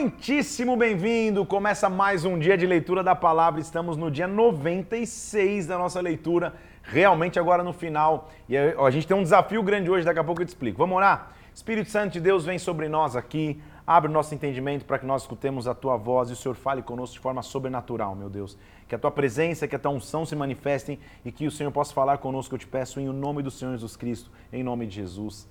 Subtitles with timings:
[0.00, 1.44] Muitíssimo bem-vindo!
[1.44, 3.60] Começa mais um dia de leitura da palavra.
[3.60, 8.30] Estamos no dia 96 da nossa leitura, realmente agora no final.
[8.48, 10.78] E a gente tem um desafio grande hoje, daqui a pouco eu te explico.
[10.78, 11.32] Vamos orar?
[11.54, 15.20] Espírito Santo de Deus vem sobre nós aqui, abre o nosso entendimento para que nós
[15.20, 18.56] escutemos a tua voz e o Senhor fale conosco de forma sobrenatural, meu Deus.
[18.88, 21.92] Que a tua presença, que a tua unção se manifestem e que o Senhor possa
[21.92, 25.46] falar conosco, eu te peço em nome do Senhor Jesus Cristo, em nome de Jesus.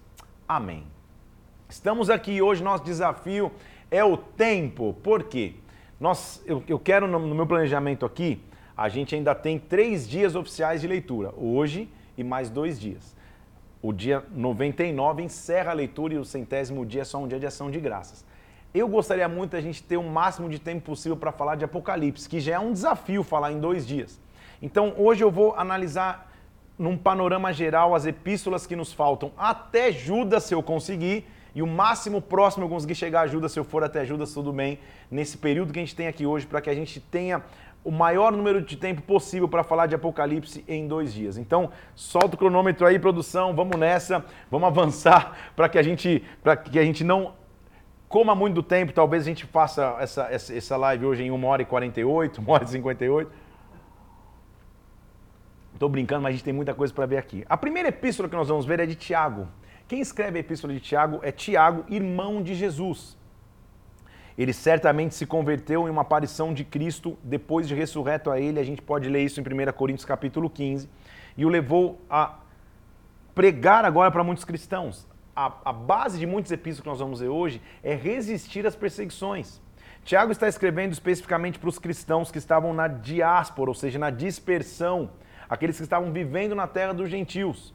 [0.48, 0.88] Amém.
[1.70, 3.52] Estamos aqui hoje, nosso desafio
[3.92, 4.96] é o tempo.
[5.04, 5.54] Por quê?
[6.00, 8.42] Nós, eu, eu quero, no, no meu planejamento aqui,
[8.76, 13.16] a gente ainda tem três dias oficiais de leitura, hoje e mais dois dias.
[13.82, 17.46] O dia 99 encerra a leitura e o centésimo dia é só um dia de
[17.46, 18.26] ação de graças.
[18.74, 22.30] Eu gostaria muito a gente ter o máximo de tempo possível para falar de Apocalipse,
[22.30, 24.20] que já é um desafio falar em dois dias.
[24.62, 26.32] Então hoje eu vou analisar
[26.78, 31.68] num panorama geral as epístolas que nos faltam até Judas, se eu conseguir, e o
[31.68, 35.38] máximo próximo eu conseguir chegar a Judas, se eu for até Judas, tudo bem, nesse
[35.38, 37.44] período que a gente tem aqui hoje, para que a gente tenha
[37.84, 41.38] o maior número de tempo possível para falar de Apocalipse em dois dias.
[41.38, 46.58] Então, solta o cronômetro aí, produção, vamos nessa, vamos avançar para que a gente, para
[46.58, 47.34] que a gente não
[48.08, 48.92] coma muito tempo.
[48.92, 52.44] Talvez a gente faça essa, essa, essa live hoje em 1 hora e 48, 1
[52.52, 53.32] hora e 58.
[55.74, 57.46] Estou brincando, mas a gente tem muita coisa para ver aqui.
[57.48, 59.48] A primeira epístola que nós vamos ver é de Tiago.
[59.90, 63.18] Quem escreve a epístola de Tiago é Tiago, irmão de Jesus.
[64.38, 68.60] Ele certamente se converteu em uma aparição de Cristo depois de ressurreto a ele.
[68.60, 70.88] A gente pode ler isso em 1 Coríntios capítulo 15.
[71.36, 72.38] E o levou a
[73.34, 75.08] pregar agora para muitos cristãos.
[75.36, 79.60] A, a base de muitos epístolas que nós vamos ver hoje é resistir às perseguições.
[80.04, 85.10] Tiago está escrevendo especificamente para os cristãos que estavam na diáspora, ou seja, na dispersão,
[85.50, 87.74] aqueles que estavam vivendo na terra dos gentios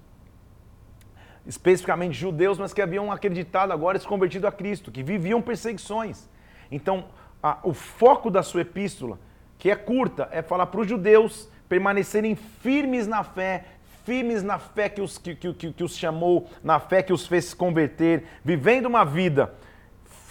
[1.47, 6.29] especificamente judeus, mas que haviam acreditado agora e se convertido a Cristo, que viviam perseguições.
[6.71, 7.05] Então,
[7.43, 9.19] a, o foco da sua epístola,
[9.59, 13.65] que é curta, é falar para os judeus permanecerem firmes na fé,
[14.05, 17.27] firmes na fé que os, que, que, que, que os chamou, na fé que os
[17.27, 19.55] fez se converter, vivendo uma vida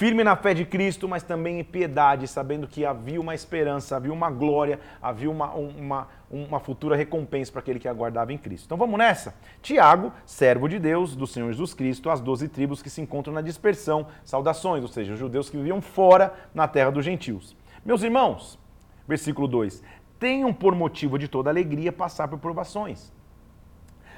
[0.03, 4.11] firme na fé de Cristo, mas também em piedade, sabendo que havia uma esperança, havia
[4.11, 8.65] uma glória, havia uma, uma, uma futura recompensa para aquele que aguardava em Cristo.
[8.65, 9.33] Então vamos nessa?
[9.61, 13.39] Tiago, servo de Deus, do Senhor Jesus Cristo, as doze tribos que se encontram na
[13.39, 17.55] dispersão, saudações, ou seja, os judeus que viviam fora na terra dos gentios.
[17.85, 18.59] Meus irmãos,
[19.07, 19.81] versículo 2:
[20.19, 23.13] tenham por motivo de toda alegria passar por provações,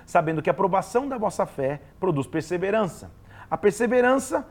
[0.03, 3.11] sabendo que a aprovação da vossa fé produz perseverança.
[3.51, 4.47] A perseverança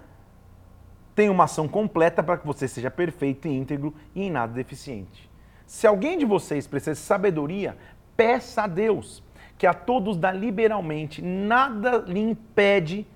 [1.15, 5.31] tem uma ação completa para que você seja perfeito e íntegro e em nada deficiente.
[5.67, 7.77] Se alguém de vocês precisa de sabedoria,
[8.17, 9.23] peça a Deus,
[9.57, 13.07] que a todos dá liberalmente, nada lhe impede,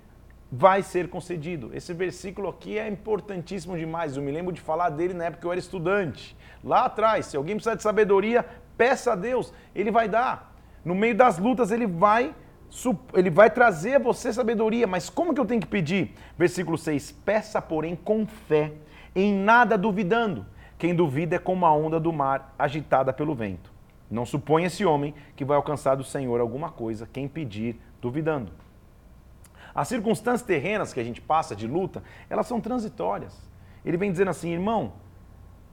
[0.50, 1.70] vai ser concedido.
[1.74, 4.16] Esse versículo aqui é importantíssimo demais.
[4.16, 6.36] Eu me lembro de falar dele na época que eu era estudante.
[6.64, 10.54] Lá atrás, se alguém precisa de sabedoria, peça a Deus, ele vai dar.
[10.84, 12.34] No meio das lutas, ele vai
[13.14, 16.14] ele vai trazer a você sabedoria, mas como que eu tenho que pedir?
[16.36, 18.72] Versículo 6: Peça, porém, com fé,
[19.14, 20.46] em nada duvidando.
[20.78, 23.72] Quem duvida é como a onda do mar agitada pelo vento.
[24.10, 28.52] Não suponha esse homem que vai alcançar do Senhor alguma coisa, quem pedir, duvidando.
[29.74, 33.36] As circunstâncias terrenas que a gente passa de luta, elas são transitórias.
[33.84, 34.92] Ele vem dizendo assim, irmão,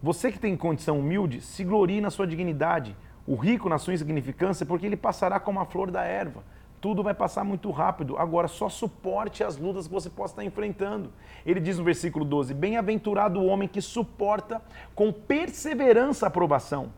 [0.01, 2.95] você que tem condição humilde, se glorie na sua dignidade,
[3.27, 6.43] o rico na sua insignificância, porque ele passará como a flor da erva
[6.85, 8.15] tudo vai passar muito rápido.
[8.15, 11.11] Agora, só suporte as lutas que você possa estar enfrentando.
[11.43, 14.61] Ele diz no versículo 12: Bem-aventurado o homem que suporta
[14.93, 16.91] com perseverança a aprovação.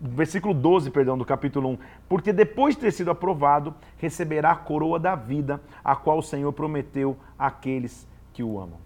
[0.00, 1.78] Versículo 12, perdão, do capítulo 1.
[2.08, 6.50] Porque depois de ter sido aprovado, receberá a coroa da vida, a qual o Senhor
[6.54, 8.78] prometeu àqueles que o amam.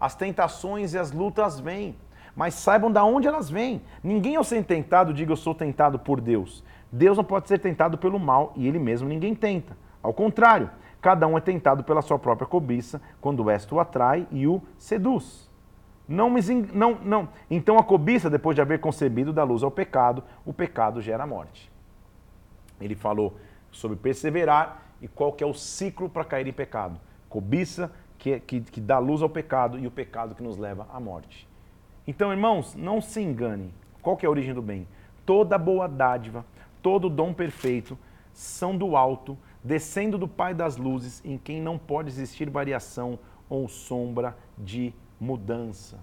[0.00, 1.94] As tentações e as lutas vêm,
[2.34, 3.80] mas saibam de onde elas vêm.
[4.02, 6.64] Ninguém ao ser tentado diga eu sou tentado por Deus.
[6.90, 9.76] Deus não pode ser tentado pelo mal e ele mesmo ninguém tenta.
[10.02, 10.70] Ao contrário,
[11.00, 15.48] cada um é tentado pela sua própria cobiça, quando esta o atrai e o seduz.
[16.08, 16.32] Não,
[16.72, 17.28] não, não.
[17.50, 21.26] Então a cobiça, depois de haver concebido, dá luz ao pecado, o pecado gera a
[21.26, 21.70] morte.
[22.80, 23.36] Ele falou
[23.70, 26.98] sobre perseverar e qual que é o ciclo para cair em pecado.
[27.28, 30.98] Cobiça que, que, que dá luz ao pecado e o pecado que nos leva à
[30.98, 31.46] morte.
[32.06, 33.72] Então, irmãos, não se enganem.
[34.00, 34.88] Qual que é a origem do bem?
[35.26, 36.44] Toda boa dádiva
[36.88, 37.98] todo dom perfeito
[38.32, 43.68] são do alto, descendo do Pai das luzes, em quem não pode existir variação ou
[43.68, 45.98] sombra de mudança.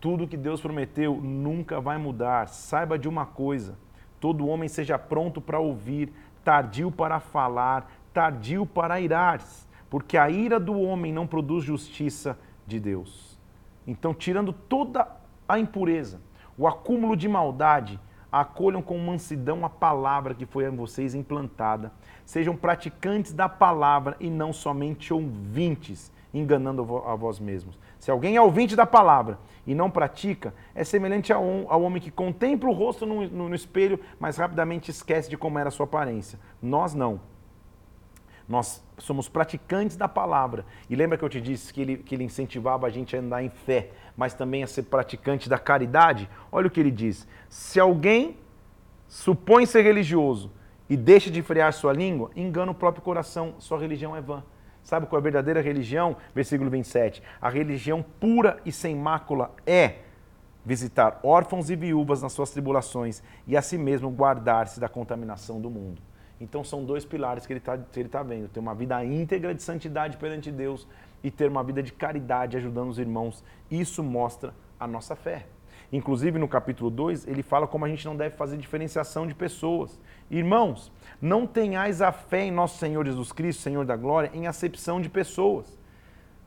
[0.00, 2.46] Tudo que Deus prometeu nunca vai mudar.
[2.46, 3.76] Saiba de uma coisa:
[4.20, 6.12] todo homem seja pronto para ouvir,
[6.44, 9.42] tardio para falar, tardio para irar,
[9.90, 13.36] porque a ira do homem não produz justiça de Deus.
[13.84, 15.08] Então, tirando toda
[15.48, 16.20] a impureza,
[16.56, 17.98] o acúmulo de maldade,
[18.30, 21.92] acolham com mansidão a palavra que foi a vocês implantada.
[22.24, 27.78] Sejam praticantes da palavra e não somente ouvintes, enganando a vós mesmos.
[27.98, 31.42] Se alguém é ouvinte da palavra e não pratica, é semelhante ao,
[31.82, 35.68] homem que contempla o rosto no, no, no espelho, mas rapidamente esquece de como era
[35.68, 36.38] a sua aparência.
[36.62, 37.20] Nós não.
[38.48, 40.64] Nós somos praticantes da palavra.
[40.88, 43.42] E lembra que eu te disse que ele, que ele incentivava a gente a andar
[43.42, 46.28] em fé, mas também a ser praticante da caridade?
[46.50, 47.28] Olha o que ele diz.
[47.48, 48.38] Se alguém
[49.06, 50.50] supõe ser religioso
[50.88, 54.42] e deixa de frear sua língua, engana o próprio coração, sua religião é vã.
[54.82, 56.16] Sabe qual é a verdadeira religião?
[56.34, 57.22] Versículo 27.
[57.40, 59.96] A religião pura e sem mácula é
[60.64, 65.68] visitar órfãos e viúvas nas suas tribulações e a si mesmo guardar-se da contaminação do
[65.68, 66.07] mundo.
[66.40, 70.16] Então são dois pilares que ele está tá vendo: ter uma vida íntegra de santidade
[70.16, 70.86] perante Deus
[71.22, 73.44] e ter uma vida de caridade ajudando os irmãos.
[73.70, 75.46] Isso mostra a nossa fé.
[75.90, 79.98] Inclusive no capítulo 2, ele fala como a gente não deve fazer diferenciação de pessoas.
[80.30, 85.00] Irmãos, não tenhais a fé em nosso Senhor Jesus Cristo, Senhor da glória, em acepção
[85.00, 85.78] de pessoas.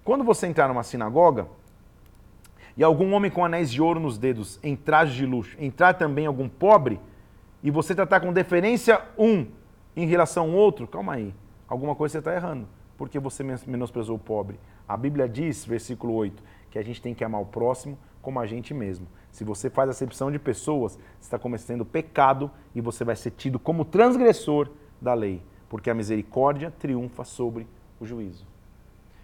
[0.04, 1.48] Quando você entrar numa sinagoga
[2.78, 6.28] e algum homem com anéis de ouro nos dedos, em traje de luxo, entrar também
[6.28, 7.00] algum pobre,
[7.64, 9.46] e você tratar com deferência um
[9.96, 11.34] em relação ao outro, calma aí,
[11.68, 12.68] alguma coisa você está errando,
[12.98, 14.60] porque você menosprezou o pobre.
[14.88, 18.46] A Bíblia diz, versículo 8, que a gente tem que amar o próximo como a
[18.46, 19.08] gente mesmo.
[19.32, 23.58] Se você faz acepção de pessoas, você está cometendo pecado e você vai ser tido
[23.58, 24.70] como transgressor
[25.02, 27.68] da lei, porque a misericórdia triunfa sobre
[28.00, 28.46] o juízo.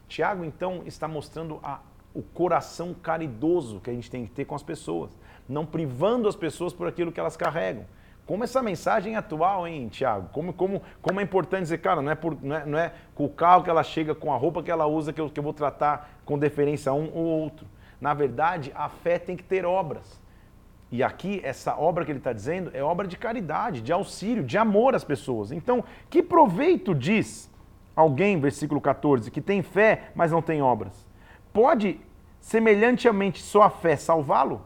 [0.08, 1.81] Tiago, então, está mostrando a,
[2.14, 5.12] o coração caridoso que a gente tem que ter com as pessoas,
[5.48, 7.86] não privando as pessoas por aquilo que elas carregam.
[8.28, 10.28] Como essa mensagem é atual, hein, Tiago?
[10.34, 13.24] Como, como, como é importante dizer, cara, não é, por, não, é, não é com
[13.24, 15.44] o carro que ela chega, com a roupa que ela usa, que eu, que eu
[15.44, 17.66] vou tratar com deferência a um ou outro.
[18.02, 20.22] Na verdade, a fé tem que ter obras.
[20.92, 24.58] E aqui, essa obra que ele está dizendo é obra de caridade, de auxílio, de
[24.58, 25.54] amor às pessoas.
[25.54, 27.50] Então, que proveito diz
[27.96, 31.08] alguém, versículo 14, que tem fé, mas não tem obras?
[31.54, 32.00] Pode,
[32.42, 34.62] semelhantemente, sua fé salvá-lo?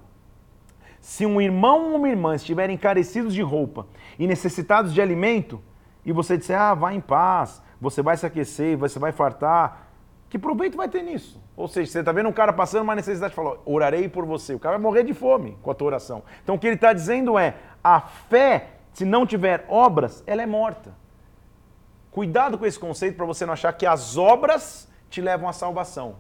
[1.02, 3.88] Se um irmão ou uma irmã estiverem carecidos de roupa
[4.18, 5.62] e necessitados de alimento,
[6.06, 9.90] e você disser, ah, vá em paz, você vai se aquecer, você vai fartar,
[10.30, 11.42] que proveito vai ter nisso?
[11.58, 14.54] Ou seja, você está vendo um cara passando uma necessidade falou, orarei por você.
[14.54, 16.24] O cara vai morrer de fome com a tua oração.
[16.42, 20.46] Então o que ele está dizendo é, a fé, se não tiver obras, ela é
[20.46, 20.94] morta.
[22.12, 26.16] Cuidado com esse conceito para você não achar que as obras te levam à salvação.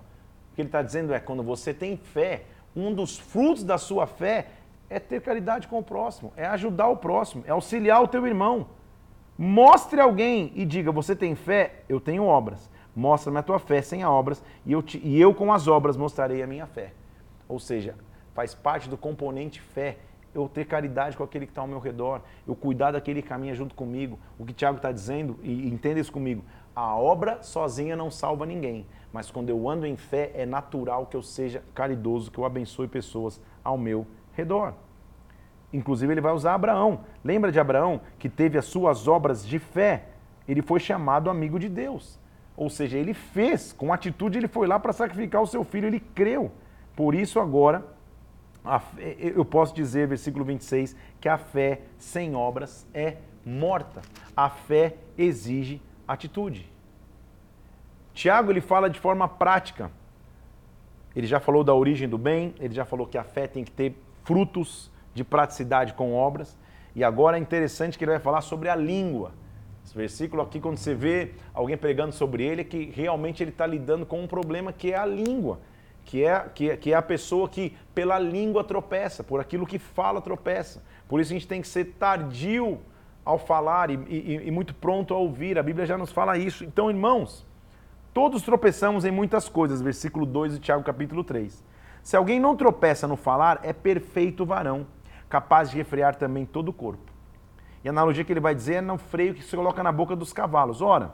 [0.52, 2.44] O que ele está dizendo é, quando você tem fé,
[2.76, 4.48] um dos frutos da sua fé
[4.92, 8.68] é ter caridade com o próximo, é ajudar o próximo, é auxiliar o teu irmão.
[9.38, 11.84] Mostre alguém e diga, você tem fé?
[11.88, 12.70] Eu tenho obras.
[12.94, 16.44] Mostra-me a tua fé sem obras, e eu, te, e eu com as obras mostrarei
[16.44, 16.92] a minha fé.
[17.48, 17.96] Ou seja,
[18.34, 19.98] faz parte do componente fé
[20.36, 23.56] eu ter caridade com aquele que está ao meu redor, eu cuidar daquele que caminha
[23.56, 24.20] junto comigo.
[24.38, 26.44] O que Tiago está dizendo, e entenda isso comigo,
[26.76, 31.16] a obra sozinha não salva ninguém, mas quando eu ando em fé, é natural que
[31.16, 34.21] eu seja caridoso, que eu abençoe pessoas ao meu redor.
[35.74, 37.02] Inclusive, ele vai usar Abraão.
[37.24, 40.06] Lembra de Abraão que teve as suas obras de fé?
[40.48, 42.20] Ele foi chamado amigo de Deus.
[42.58, 46.00] Ou seja, ele fez, com atitude, ele foi lá para sacrificar o seu filho, ele
[46.00, 46.52] creu.
[46.96, 47.86] Por isso, agora,
[48.64, 54.02] fé, eu posso dizer, versículo 26, que a fé sem obras é morta.
[54.36, 56.70] A fé exige atitude.
[58.14, 59.90] Tiago ele fala de forma prática.
[61.16, 63.72] Ele já falou da origem do bem, ele já falou que a fé tem que
[63.72, 66.58] ter frutos de praticidade com obras.
[66.96, 69.32] E agora é interessante que ele vai falar sobre a língua.
[69.84, 73.66] Esse versículo aqui, quando você vê alguém pregando sobre ele, é que realmente ele está
[73.66, 75.60] lidando com um problema que é a língua,
[76.06, 79.80] que é, que, é, que é a pessoa que pela língua tropeça, por aquilo que
[79.80, 80.84] fala tropeça.
[81.08, 82.80] Por isso a gente tem que ser tardio
[83.24, 85.58] ao falar e, e, e muito pronto a ouvir.
[85.58, 86.64] A Bíblia já nos fala isso.
[86.64, 87.46] Então, irmãos,
[88.14, 91.64] todos tropeçamos em muitas coisas, versículo 2 de Tiago capítulo 3.
[92.04, 94.88] Se alguém não tropeça no falar, é perfeito varão,
[95.30, 97.12] capaz de refrear também todo o corpo.
[97.84, 100.16] E a analogia que ele vai dizer é no freio que se coloca na boca
[100.16, 100.82] dos cavalos.
[100.82, 101.14] Ora,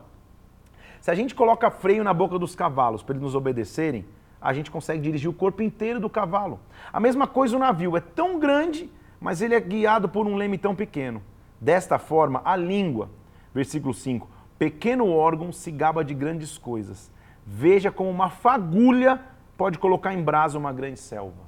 [1.00, 4.06] se a gente coloca freio na boca dos cavalos para eles nos obedecerem,
[4.42, 6.60] a gente consegue dirigir o corpo inteiro do cavalo.
[6.92, 8.90] A mesma coisa o navio, é tão grande,
[9.20, 11.22] mas ele é guiado por um leme tão pequeno.
[11.60, 13.10] Desta forma, a língua,
[13.54, 14.30] versículo 5,
[14.60, 17.12] pequeno órgão se gaba de grandes coisas.
[17.46, 19.20] Veja como uma fagulha
[19.58, 21.48] pode colocar em brasa uma grande selva.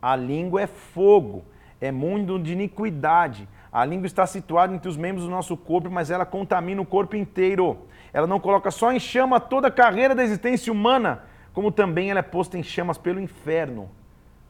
[0.00, 1.44] A língua é fogo,
[1.80, 3.48] é mundo de iniquidade.
[3.72, 7.16] A língua está situada entre os membros do nosso corpo, mas ela contamina o corpo
[7.16, 7.78] inteiro.
[8.12, 12.20] Ela não coloca só em chama toda a carreira da existência humana, como também ela
[12.20, 13.90] é posta em chamas pelo inferno.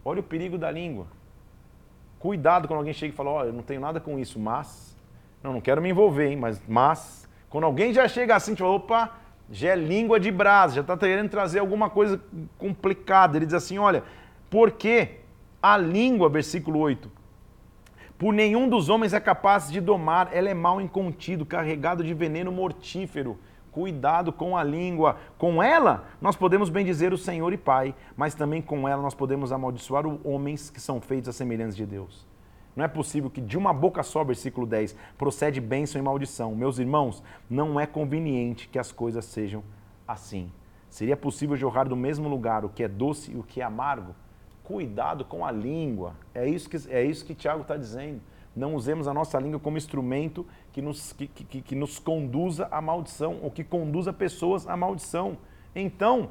[0.05, 1.07] Olha o perigo da língua.
[2.19, 4.97] Cuidado quando alguém chega e fala, ó, eu não tenho nada com isso, mas...
[5.43, 6.61] Não, não quero me envolver, hein, mas...
[6.67, 9.13] mas quando alguém já chega assim, tipo, opa,
[9.51, 12.21] já é língua de brasa, já está querendo trazer alguma coisa
[12.59, 13.37] complicada.
[13.37, 14.03] Ele diz assim, olha,
[14.51, 15.21] porque
[15.63, 17.11] a língua, versículo 8,
[18.19, 22.51] por nenhum dos homens é capaz de domar, ela é mal incontido, carregado de veneno
[22.51, 23.39] mortífero.
[23.71, 25.19] Cuidado com a língua.
[25.37, 29.53] Com ela, nós podemos bendizer o Senhor e Pai, mas também com ela nós podemos
[29.53, 32.26] amaldiçoar os homens que são feitos à semelhança de Deus.
[32.77, 36.55] Não é possível que de uma boca só, versículo 10, procede bênção e maldição.
[36.55, 39.65] Meus irmãos, não é conveniente que as coisas sejam
[40.07, 40.53] assim.
[40.91, 44.15] Seria possível jorrar do mesmo lugar o que é doce e o que é amargo?
[44.63, 46.15] Cuidado com a língua.
[46.35, 48.21] É isso que, é isso que Tiago está dizendo.
[48.55, 52.81] Não usemos a nossa língua como instrumento que nos, que, que, que nos conduza à
[52.81, 55.39] maldição ou que conduza pessoas à maldição.
[55.75, 56.31] Então,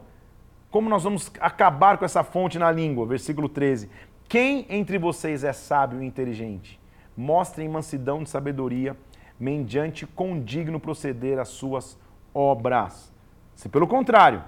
[0.71, 3.05] como nós vamos acabar com essa fonte na língua?
[3.05, 3.89] Versículo 13.
[4.27, 6.79] Quem entre vocês é sábio e inteligente?
[7.15, 8.97] Mostrem mansidão de sabedoria,
[9.39, 11.97] mediante condigno proceder às suas
[12.33, 13.13] obras.
[13.55, 14.43] Se pelo contrário,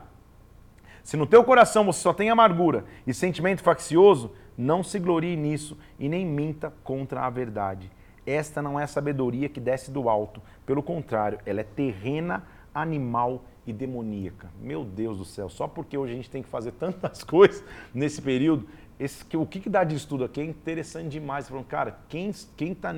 [1.03, 5.77] se no teu coração você só tem amargura e sentimento faccioso, não se glorie nisso
[5.99, 7.89] e nem minta contra a verdade.
[8.25, 10.41] Esta não é sabedoria que desce do alto.
[10.65, 12.43] Pelo contrário, ela é terrena,
[12.73, 14.49] animal e demoníaca.
[14.59, 18.21] Meu Deus do céu, só porque hoje a gente tem que fazer tantas coisas nesse
[18.21, 18.67] período,
[18.99, 21.47] esse, o que, que dá de estudo aqui é interessante demais.
[21.47, 22.93] Falando, cara, quem está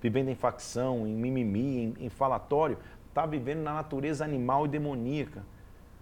[0.00, 5.42] vivendo em facção, em mimimi, em, em falatório, está vivendo na natureza animal e demoníaca.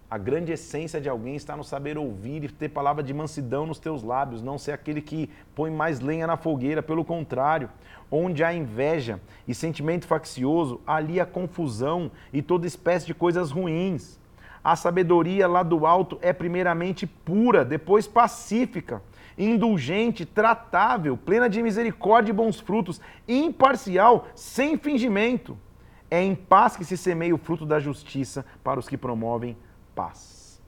[0.09, 3.79] A grande essência de alguém está no saber ouvir e ter palavra de mansidão nos
[3.79, 6.81] teus lábios, não ser aquele que põe mais lenha na fogueira.
[6.81, 7.69] Pelo contrário,
[8.09, 14.19] onde há inveja e sentimento faccioso, ali há confusão e toda espécie de coisas ruins.
[14.65, 18.99] A sabedoria lá do alto é primeiramente pura, depois pacífica,
[19.37, 25.55] indulgente, tratável, plena de misericórdia e bons frutos, imparcial, sem fingimento.
[26.09, 29.55] É em paz que se semeia o fruto da justiça para os que promovem
[29.93, 30.59] paz.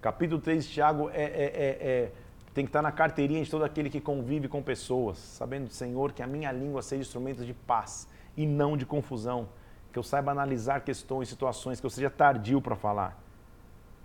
[0.00, 2.12] Capítulo 3 de Tiago é, é, é, é,
[2.54, 6.22] tem que estar na carteirinha de todo aquele que convive com pessoas, sabendo, Senhor, que
[6.22, 9.50] a minha língua seja instrumento de paz e não de confusão,
[9.98, 13.20] que eu saiba analisar questões, situações, que eu seja tardio para falar.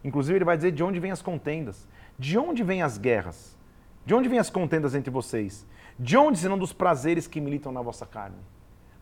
[0.04, 3.56] Inclusive, ele vai dizer de onde vêm as contendas, de onde vêm as guerras,
[4.04, 5.68] de onde vêm as contendas entre vocês,
[6.00, 8.38] de onde senão dos prazeres que militam na vossa carne.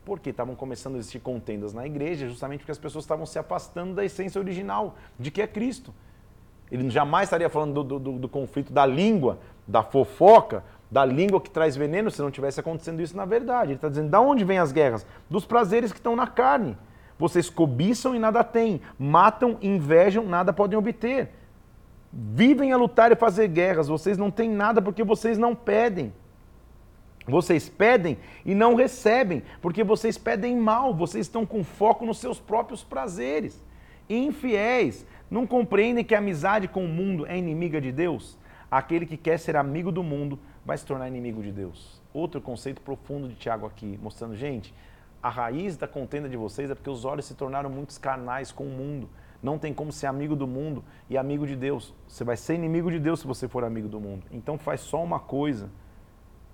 [0.04, 3.94] Porque estavam começando a existir contendas na igreja, justamente porque as pessoas estavam se afastando
[3.94, 5.94] da essência original, de que é Cristo.
[6.70, 11.48] Ele jamais estaria falando do, do, do, conflito da língua, da fofoca, da língua que
[11.48, 13.70] traz veneno, se não tivesse acontecendo isso na verdade.
[13.70, 15.06] Ele está dizendo, da onde vêm as guerras?
[15.28, 16.76] Dos prazeres que estão na carne.
[17.18, 21.30] Vocês cobiçam e nada têm, matam, invejam, nada podem obter.
[22.12, 26.12] Vivem a lutar e fazer guerras, vocês não têm nada porque vocês não pedem.
[27.26, 32.38] Vocês pedem e não recebem, porque vocês pedem mal, vocês estão com foco nos seus
[32.38, 33.64] próprios prazeres.
[34.10, 38.36] Infiéis, não compreendem que a amizade com o mundo é inimiga de Deus?
[38.70, 42.00] Aquele que quer ser amigo do mundo vai se tornar inimigo de Deus.
[42.12, 44.74] Outro conceito profundo de Tiago aqui, mostrando, gente,
[45.22, 48.64] a raiz da contenda de vocês é porque os olhos se tornaram muitos carnais com
[48.64, 49.08] o mundo.
[49.42, 51.94] Não tem como ser amigo do mundo e amigo de Deus.
[52.06, 54.24] Você vai ser inimigo de Deus se você for amigo do mundo.
[54.30, 55.68] Então faz só uma coisa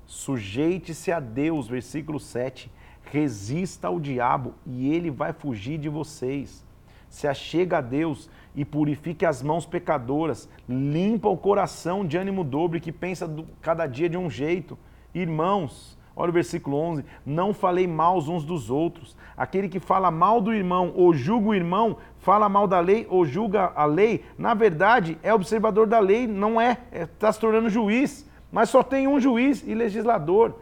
[0.09, 2.73] Sujeite-se a Deus, versículo 7.
[3.03, 6.65] Resista ao diabo e ele vai fugir de vocês.
[7.11, 10.49] Se achega a Deus e purifique as mãos pecadoras.
[10.69, 14.77] Limpa o coração de ânimo dobre que pensa do, cada dia de um jeito.
[15.15, 17.05] Irmãos, olha o versículo 11.
[17.25, 19.17] Não falei mal uns dos outros.
[19.37, 23.25] Aquele que fala mal do irmão ou julga o irmão, fala mal da lei ou
[23.25, 27.39] julga a lei, na verdade é observador da lei, não é, está é, tá se
[27.39, 28.29] tornando juiz.
[28.51, 30.59] Mas só tem um juiz e legislador.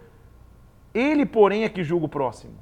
[0.93, 2.53] Ele, porém, é que julga o próximo.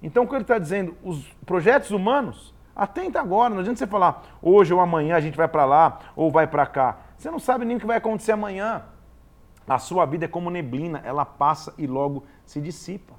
[0.00, 0.94] Então, o que ele está dizendo?
[1.02, 5.48] Os projetos humanos, atenta agora, não adianta você falar hoje ou amanhã a gente vai
[5.48, 6.98] para lá ou vai para cá.
[7.16, 8.84] Você não sabe nem o que vai acontecer amanhã.
[9.66, 13.14] A sua vida é como neblina, ela passa e logo se dissipa.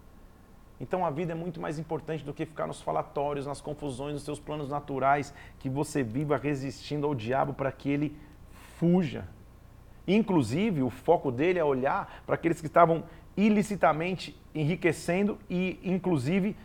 [0.80, 4.24] Então a vida é muito mais importante do que ficar nos falatórios, nas confusões, nos
[4.24, 8.16] seus planos naturais, que você viva resistindo ao diabo para que ele
[8.78, 9.28] fuja.
[10.08, 13.04] Inclusive, o foco dele é olhar para aqueles que estavam
[13.36, 16.56] ilicitamente enriquecendo e, inclusive,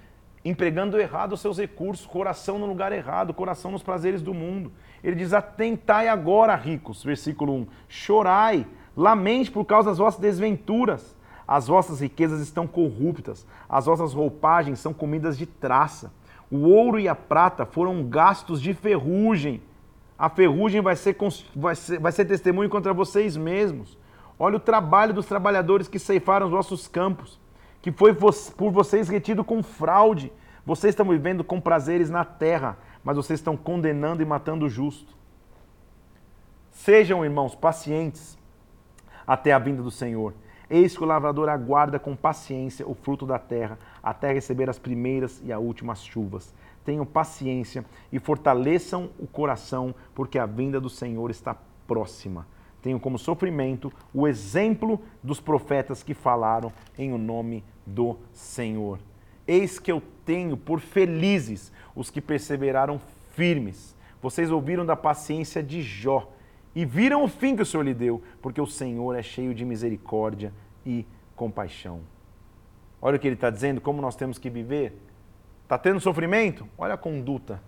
[0.44, 4.72] empregando errado os seus recursos, coração no lugar errado, coração nos prazeres do mundo.
[5.02, 7.66] Ele diz: Atentai agora, ricos, versículo 1.
[7.88, 11.16] Chorai, lamente por causa das vossas desventuras.
[11.46, 16.12] As vossas riquezas estão corruptas, as vossas roupagens são comidas de traça.
[16.50, 19.62] O ouro e a prata foram gastos de ferrugem
[20.18, 21.16] A ferrugem vai ser,
[21.56, 23.98] vai ser, vai ser testemunho contra vocês mesmos.
[24.38, 27.40] Olha o trabalho dos trabalhadores que ceifaram os vossos campos,
[27.82, 30.32] que foi por vocês retido com fraude.
[30.64, 35.14] Vocês estão vivendo com prazeres na terra, mas vocês estão condenando e matando o justo.
[36.70, 38.38] Sejam, irmãos, pacientes
[39.26, 40.32] até a vinda do Senhor.
[40.70, 45.42] Eis que o lavrador aguarda com paciência o fruto da terra, até receber as primeiras
[45.44, 46.54] e as últimas chuvas.
[46.84, 52.46] Tenham paciência e fortaleçam o coração, porque a vinda do Senhor está próxima.
[52.82, 58.98] Tenham como sofrimento o exemplo dos profetas que falaram em o nome do Senhor.
[59.46, 63.96] Eis que eu tenho por felizes os que perseveraram firmes.
[64.20, 66.28] Vocês ouviram da paciência de Jó
[66.74, 69.64] e viram o fim que o Senhor lhe deu, porque o Senhor é cheio de
[69.64, 70.52] misericórdia
[70.84, 72.00] e compaixão.
[73.00, 74.96] Olha o que ele está dizendo, como nós temos que viver.
[75.62, 76.68] Está tendo sofrimento?
[76.78, 77.62] Olha a conduta.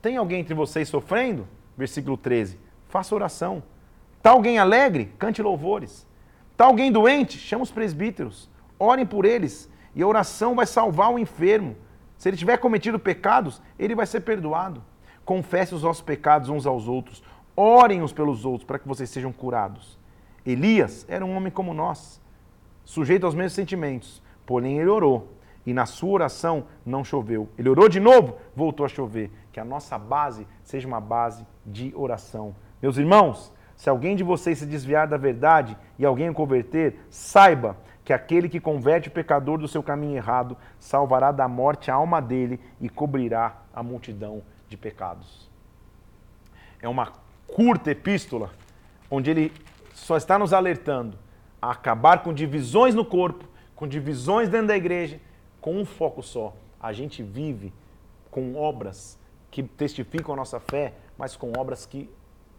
[0.00, 1.46] Tem alguém entre vocês sofrendo?
[1.76, 2.58] Versículo 13.
[2.88, 3.62] Faça oração.
[4.24, 5.12] Está alguém alegre?
[5.18, 6.06] Cante louvores.
[6.50, 7.36] Está alguém doente?
[7.36, 8.48] Chama os presbíteros.
[8.78, 9.70] Orem por eles.
[9.94, 11.76] E a oração vai salvar o enfermo.
[12.16, 14.82] Se ele tiver cometido pecados, ele vai ser perdoado.
[15.26, 17.22] Confesse os vossos pecados uns aos outros.
[17.54, 19.98] Orem uns pelos outros para que vocês sejam curados.
[20.46, 22.18] Elias era um homem como nós,
[22.82, 25.34] sujeito aos mesmos sentimentos, porém ele orou
[25.66, 27.50] e na sua oração não choveu.
[27.58, 29.30] Ele orou de novo, voltou a chover.
[29.52, 32.56] Que a nossa base seja uma base de oração.
[32.80, 37.76] Meus irmãos, se alguém de vocês se desviar da verdade e alguém o converter, saiba
[38.04, 42.20] que aquele que converte o pecador do seu caminho errado salvará da morte a alma
[42.20, 45.50] dele e cobrirá a multidão de pecados.
[46.80, 47.12] É uma
[47.46, 48.50] curta epístola,
[49.10, 49.52] onde ele
[49.94, 51.16] só está nos alertando
[51.60, 55.18] a acabar com divisões no corpo, com divisões dentro da igreja,
[55.60, 56.54] com um foco só.
[56.78, 57.72] A gente vive
[58.30, 59.18] com obras
[59.50, 62.10] que testificam a nossa fé, mas com obras que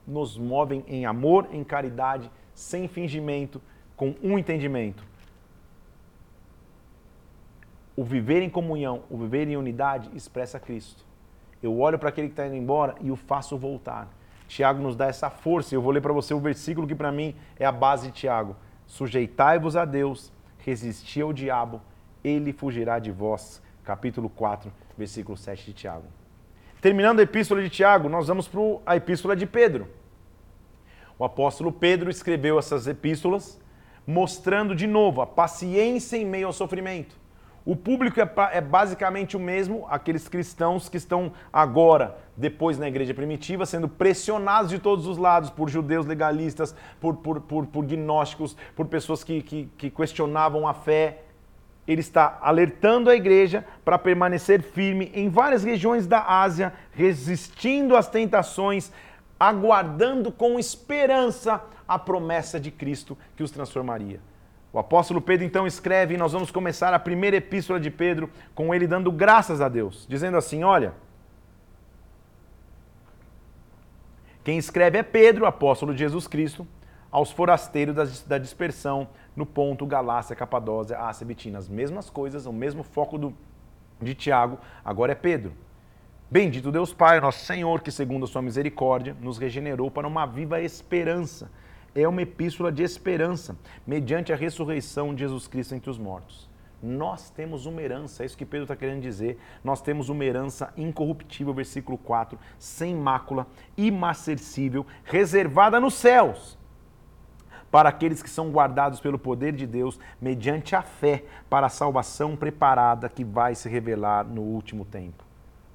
[0.07, 3.61] nos movem em amor, em caridade, sem fingimento,
[3.95, 5.03] com um entendimento.
[7.95, 11.05] O viver em comunhão, o viver em unidade expressa Cristo.
[11.63, 14.09] Eu olho para aquele que está indo embora e o faço voltar.
[14.47, 15.73] Tiago nos dá essa força.
[15.73, 18.55] Eu vou ler para você o versículo que para mim é a base de Tiago.
[18.85, 21.81] Sujeitai-vos a Deus, resisti ao diabo,
[22.23, 23.61] ele fugirá de vós.
[23.83, 26.05] Capítulo 4, versículo 7 de Tiago.
[26.85, 29.87] Terminando a epístola de Tiago, nós vamos para a epístola de Pedro.
[31.17, 33.59] O apóstolo Pedro escreveu essas epístolas
[34.05, 37.15] mostrando de novo a paciência em meio ao sofrimento.
[37.65, 43.15] O público é, é, basicamente o mesmo, aqueles cristãos que estão agora, depois na igreja
[43.15, 48.55] primitiva, sendo pressionados de todos os lados por judeus legalistas, por, por, por, por gnósticos,
[48.75, 51.23] por pessoas que, que, que questionavam a fé.
[51.87, 58.07] Ele está alertando a igreja para permanecer firme em várias regiões da Ásia, resistindo às
[58.07, 58.91] tentações,
[59.39, 64.19] aguardando com esperança a promessa de Cristo que os transformaria.
[64.73, 68.73] O apóstolo Pedro então escreve, e nós vamos começar a primeira epístola de Pedro com
[68.73, 70.93] ele dando graças a Deus, dizendo assim: Olha,
[74.43, 76.67] quem escreve é Pedro, apóstolo de Jesus Cristo,
[77.15, 81.57] aos forasteiros da dispersão no ponto Galácia, Capadócia, Ásia, Bitina.
[81.57, 83.33] As mesmas coisas, o mesmo foco do,
[84.01, 85.53] de Tiago, agora é Pedro.
[86.29, 90.59] Bendito Deus Pai, nosso Senhor, que segundo a sua misericórdia nos regenerou para uma viva
[90.59, 91.49] esperança
[91.95, 93.55] é uma epístola de esperança,
[93.87, 96.49] mediante a ressurreição de Jesus Cristo entre os mortos.
[96.83, 99.39] Nós temos uma herança, é isso que Pedro está querendo dizer.
[99.63, 103.47] Nós temos uma herança incorruptível, versículo 4, sem mácula,
[103.77, 106.57] imarcessível, reservada nos céus,
[107.75, 112.33] para aqueles que são guardados pelo poder de Deus, mediante a fé, para a salvação
[112.33, 115.25] preparada que vai se revelar no último tempo.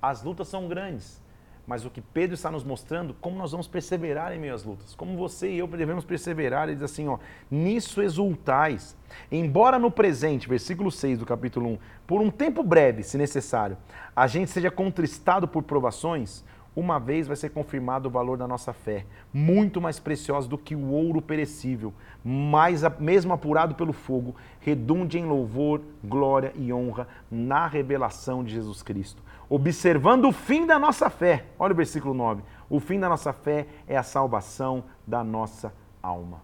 [0.01, 1.21] As lutas são grandes,
[1.67, 4.95] mas o que Pedro está nos mostrando, como nós vamos perseverar em meio às lutas,
[4.95, 7.19] como você e eu devemos perseverar, ele diz assim, ó,
[7.51, 8.97] nisso exultais,
[9.31, 13.77] embora no presente, versículo 6 do capítulo 1, por um tempo breve, se necessário,
[14.17, 16.43] a gente seja contristado por provações,
[16.75, 20.75] uma vez vai ser confirmado o valor da nossa fé, muito mais preciosa do que
[20.75, 21.93] o ouro perecível,
[22.25, 28.83] mais mesmo apurado pelo fogo, redunde em louvor, glória e honra na revelação de Jesus
[28.83, 31.47] Cristo observando o fim da nossa fé.
[31.59, 32.43] Olha o versículo 9.
[32.71, 36.41] O fim da nossa fé é a salvação da nossa alma.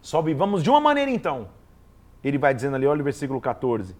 [0.00, 1.48] Só vivamos de uma maneira então.
[2.24, 3.94] Ele vai dizendo ali, olha o versículo 14.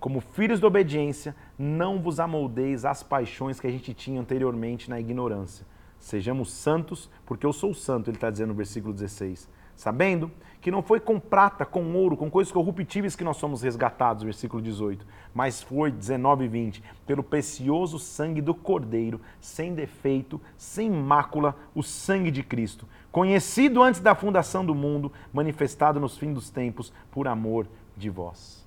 [0.00, 5.00] Como filhos da obediência, não vos amoldeis às paixões que a gente tinha anteriormente na
[5.00, 5.66] ignorância.
[5.98, 9.48] Sejamos santos, porque eu sou santo, ele está dizendo no versículo 16.
[9.74, 10.30] Sabendo
[10.60, 14.62] que não foi com prata, com ouro, com coisas corruptíveis que nós somos resgatados, versículo
[14.62, 21.56] 18, mas foi, 19 e 20, pelo precioso sangue do Cordeiro, sem defeito, sem mácula,
[21.74, 26.92] o sangue de Cristo, conhecido antes da fundação do mundo, manifestado nos fins dos tempos,
[27.10, 28.57] por amor de vós.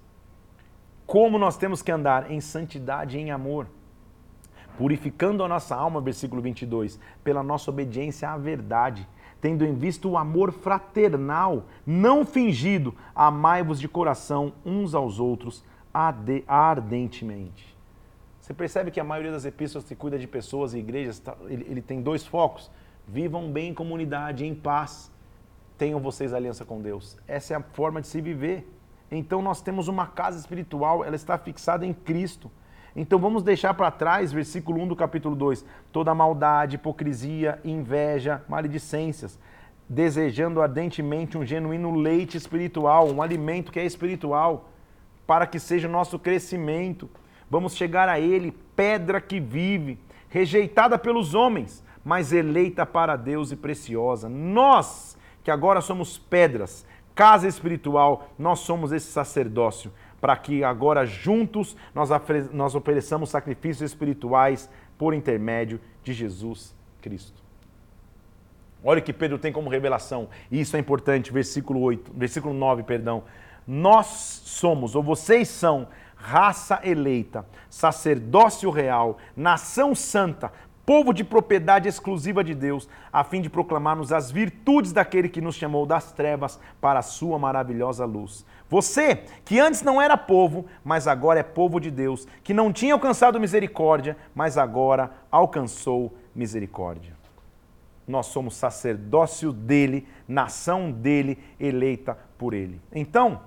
[1.11, 3.67] Como nós temos que andar em santidade e em amor
[4.77, 9.05] purificando a nossa alma, versículo 22, pela nossa obediência à verdade,
[9.41, 15.65] tendo em vista o amor fraternal, não fingido, amai-vos de coração uns aos outros
[16.47, 17.77] ardentemente.
[18.39, 21.67] Você percebe que a maioria das epístolas que cuida de pessoas e igrejas, tá, ele,
[21.69, 22.71] ele tem dois focos.
[23.05, 25.11] Vivam bem em comunidade, em paz.
[25.77, 27.17] Tenham vocês aliança com Deus.
[27.27, 28.65] Essa é a forma de se viver.
[29.11, 32.49] Então nós temos uma casa espiritual, ela está fixada em Cristo.
[32.95, 39.37] Então vamos deixar para trás, versículo 1 do capítulo 2, toda maldade, hipocrisia, inveja, maledicências,
[39.87, 44.69] desejando ardentemente um genuíno leite espiritual, um alimento que é espiritual,
[45.27, 47.09] para que seja o nosso crescimento.
[47.49, 53.55] Vamos chegar a ele, pedra que vive, rejeitada pelos homens, mas eleita para Deus e
[53.55, 54.27] preciosa.
[54.27, 61.75] Nós, que agora somos pedras, casa espiritual, nós somos esse sacerdócio para que agora juntos
[61.95, 62.09] nós,
[62.53, 67.41] nós ofereçamos sacrifícios espirituais por intermédio de Jesus Cristo.
[68.83, 72.83] Olha o que Pedro tem como revelação, e isso é importante, versículo 8, versículo 9,
[72.83, 73.23] perdão.
[73.67, 74.07] Nós
[74.45, 80.51] somos, ou vocês são, raça eleita, sacerdócio real, nação santa,
[80.85, 85.55] povo de propriedade exclusiva de Deus, a fim de proclamarmos as virtudes daquele que nos
[85.55, 88.45] chamou das trevas para a sua maravilhosa luz.
[88.69, 92.93] Você, que antes não era povo, mas agora é povo de Deus, que não tinha
[92.93, 97.13] alcançado misericórdia, mas agora alcançou misericórdia.
[98.07, 102.81] Nós somos sacerdócio dele, nação dele, eleita por ele.
[102.91, 103.41] Então,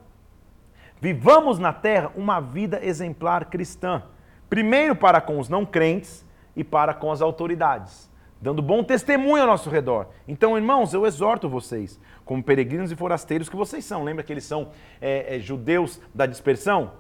[1.00, 4.02] vivamos na terra uma vida exemplar cristã.
[4.48, 6.24] Primeiro para com os não crentes,
[6.56, 10.08] e para com as autoridades, dando bom testemunho ao nosso redor.
[10.28, 14.44] Então, irmãos, eu exorto vocês, como peregrinos e forasteiros que vocês são, lembra que eles
[14.44, 16.92] são é, é, judeus da dispersão?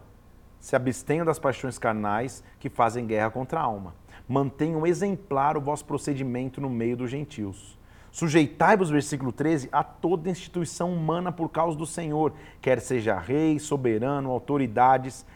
[0.58, 3.94] Se abstenham das paixões carnais que fazem guerra contra a alma.
[4.26, 7.78] Mantenham exemplar o vosso procedimento no meio dos gentios.
[8.14, 14.30] Sujeitai-vos, versículo 13, a toda instituição humana por causa do Senhor, quer seja rei, soberano,
[14.30, 15.26] autoridades,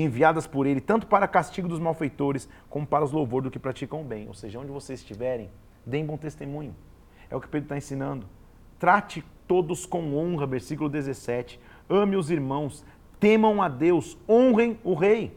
[0.00, 4.02] enviadas por ele, tanto para castigo dos malfeitores, como para os louvor do que praticam
[4.02, 4.28] o bem.
[4.28, 5.50] Ou seja, onde vocês estiverem,
[5.84, 6.74] deem bom testemunho.
[7.30, 8.26] É o que Pedro está ensinando.
[8.78, 11.60] Trate todos com honra, versículo 17.
[11.88, 12.84] Ame os irmãos,
[13.18, 15.36] temam a Deus, honrem o rei.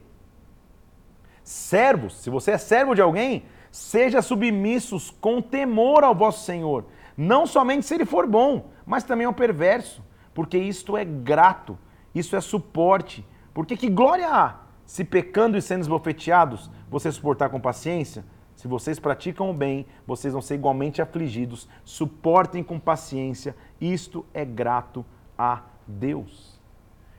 [1.44, 6.86] Servos, se você é servo de alguém, seja submissos com temor ao vosso Senhor.
[7.18, 11.78] Não somente se ele for bom, mas também ao perverso, porque isto é grato,
[12.14, 17.60] isso é suporte, porque que glória há se pecando e sendo esbofeteados, você suportar com
[17.60, 18.24] paciência?
[18.56, 21.68] Se vocês praticam o bem, vocês vão ser igualmente afligidos.
[21.84, 23.56] Suportem com paciência.
[23.80, 25.06] Isto é grato
[25.38, 26.60] a Deus.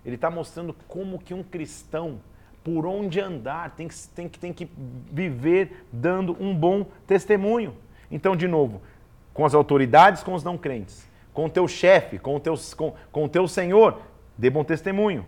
[0.04, 2.20] Ele está mostrando como que um cristão,
[2.62, 4.70] por onde andar, tem que, tem, que, tem que
[5.10, 7.74] viver dando um bom testemunho.
[8.10, 8.80] Então, de novo,
[9.34, 12.94] com as autoridades, com os não crentes, com o teu chefe, com o teu, com,
[13.10, 14.00] com o teu senhor,
[14.36, 15.26] dê bom testemunho.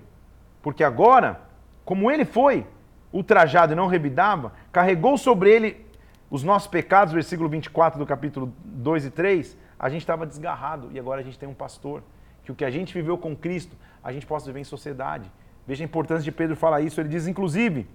[0.64, 1.42] Porque agora,
[1.85, 2.66] como ele foi
[3.12, 5.87] ultrajado e não revidava, carregou sobre ele
[6.31, 10.98] os nossos pecados, versículo 24 do capítulo 2 e 3, a gente estava desgarrado e
[10.98, 12.03] agora a gente tem um pastor.
[12.42, 15.31] Que o que a gente viveu com Cristo, a gente possa viver em sociedade.
[15.66, 16.98] Veja a importância de Pedro falar isso.
[16.98, 17.87] Ele diz, inclusive,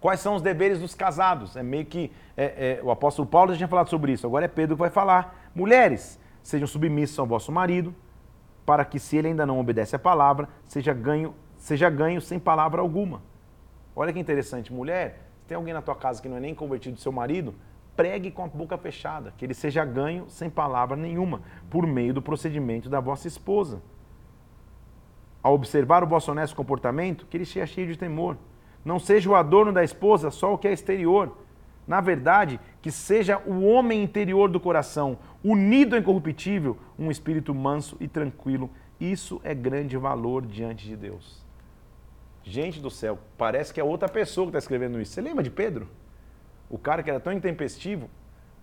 [0.00, 1.54] quais são os deveres dos casados.
[1.54, 4.48] É meio que é, é, o apóstolo Paulo já tinha falado sobre isso, agora é
[4.48, 5.48] Pedro que vai falar.
[5.54, 7.94] Mulheres, sejam submissas ao vosso marido,
[8.66, 12.80] para que, se ele ainda não obedece à palavra, seja ganho seja ganho sem palavra
[12.80, 13.22] alguma.
[13.94, 16.98] Olha que interessante, mulher, se tem alguém na tua casa que não é nem convertido
[16.98, 17.54] seu marido,
[17.94, 22.20] pregue com a boca fechada, que ele seja ganho sem palavra nenhuma, por meio do
[22.20, 23.80] procedimento da vossa esposa.
[25.40, 28.36] Ao observar o vosso honesto comportamento, que ele seja cheio de temor.
[28.84, 31.38] Não seja o adorno da esposa só o que é exterior.
[31.86, 37.96] Na verdade, que seja o homem interior do coração, unido em corruptível, um espírito manso
[38.00, 38.68] e tranquilo.
[38.98, 41.41] Isso é grande valor diante de Deus.
[42.44, 45.12] Gente do céu, parece que é outra pessoa que está escrevendo isso.
[45.12, 45.88] Você lembra de Pedro?
[46.68, 48.10] O cara que era tão intempestivo.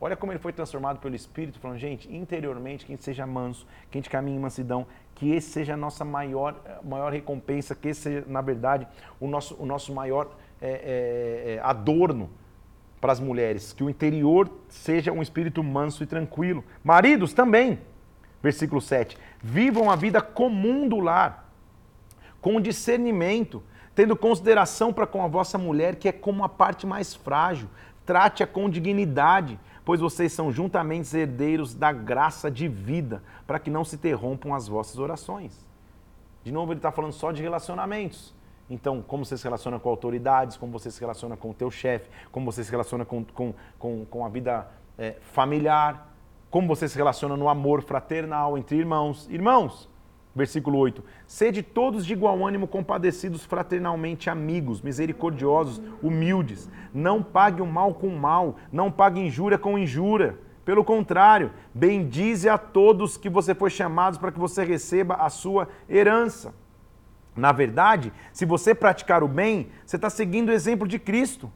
[0.01, 3.67] Olha como ele foi transformado pelo Espírito, falando, gente, interiormente, que a gente seja manso,
[3.91, 7.89] que a gente caminhe em mansidão, que esse seja a nossa maior, maior recompensa, que
[7.89, 8.87] esse seja, na verdade,
[9.19, 12.29] o nosso, o nosso maior é, é, adorno
[13.01, 16.63] para as mulheres, que o interior seja um espírito manso e tranquilo.
[16.81, 17.79] Maridos também,
[18.41, 19.17] Versículo 7.
[19.41, 21.51] Vivam a vida comum do lar,
[22.41, 23.61] com discernimento,
[23.99, 27.67] tendo consideração para com a vossa mulher, que é como a parte mais frágil.
[28.05, 33.83] Trate-a com dignidade, pois vocês são juntamente herdeiros da graça de vida, para que não
[33.83, 35.67] se interrompam as vossas orações.
[36.45, 38.33] De novo, ele está falando só de relacionamentos.
[38.69, 42.09] Então, como você se relaciona com autoridades, como você se relaciona com o teu chefe,
[42.31, 44.65] como você se relaciona com, com, com, com a vida
[44.97, 46.09] é, familiar,
[46.49, 49.27] como você se relaciona no amor fraternal entre irmãos.
[49.29, 49.89] Irmãos,
[50.39, 56.67] versículo 8: Sede todos de igual ânimo, compadecidos fraternalmente, amigos, misericordiosos, humildes.
[56.91, 60.39] Não pague o mal com mal, não pague injúria com injúria.
[60.65, 65.67] Pelo contrário, bendize a todos que você foi chamados para que você receba a sua
[65.87, 66.53] herança.
[67.35, 71.51] Na verdade, se você praticar o bem, você está seguindo o exemplo de Cristo.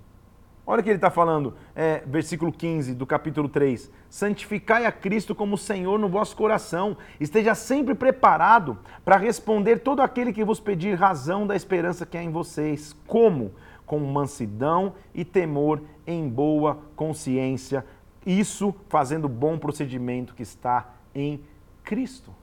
[0.66, 3.92] Olha o que ele está falando, é, versículo 15 do capítulo 3.
[4.10, 6.96] Santificai a Cristo como Senhor no vosso coração.
[7.20, 12.24] Esteja sempre preparado para responder todo aquele que vos pedir razão da esperança que há
[12.24, 12.96] em vocês.
[13.06, 13.52] Como?
[13.86, 17.86] Com mansidão e temor, em boa consciência.
[18.26, 21.44] Isso fazendo bom procedimento que está em
[21.84, 22.34] Cristo.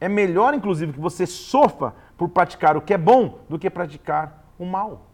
[0.00, 4.46] É melhor, inclusive, que você sofra por praticar o que é bom do que praticar
[4.58, 5.09] o mal.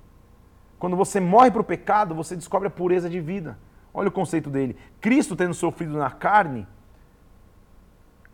[0.78, 3.58] Quando você morre para o pecado, você descobre a pureza de vida.
[3.92, 4.76] Olha o conceito dele.
[5.00, 6.66] Cristo, tendo sofrido na carne,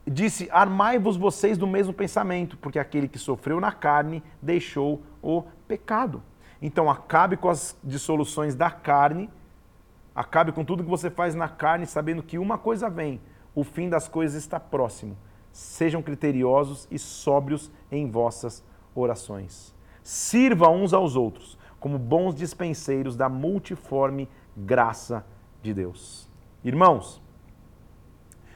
[0.07, 6.23] disse: Armai-vos vocês do mesmo pensamento, porque aquele que sofreu na carne deixou o pecado.
[6.61, 9.31] Então, acabe com as dissoluções da carne,
[10.15, 13.21] acabe com tudo que você faz na carne, sabendo que uma coisa vem:
[13.55, 15.17] o fim das coisas está próximo.
[15.53, 18.65] Sejam criteriosos e sóbrios em vossas
[18.97, 19.73] orações.
[20.03, 25.27] Sirva uns aos outros como bons dispenseiros da multiforme graça
[25.61, 26.31] de Deus.
[26.65, 27.21] Irmãos,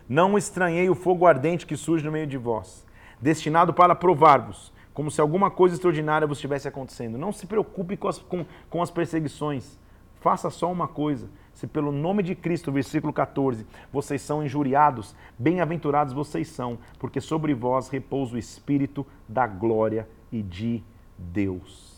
[0.09, 2.87] não estranhei o fogo ardente que surge no meio de vós,
[3.21, 7.19] destinado para provar-vos, como se alguma coisa extraordinária vos estivesse acontecendo.
[7.19, 9.77] Não se preocupe com as, com, com as perseguições.
[10.21, 16.13] Faça só uma coisa se pelo nome de Cristo, versículo 14, vocês são injuriados, bem-aventurados
[16.13, 20.85] vocês são, porque sobre vós repousa o Espírito da glória e de
[21.19, 21.96] Deus.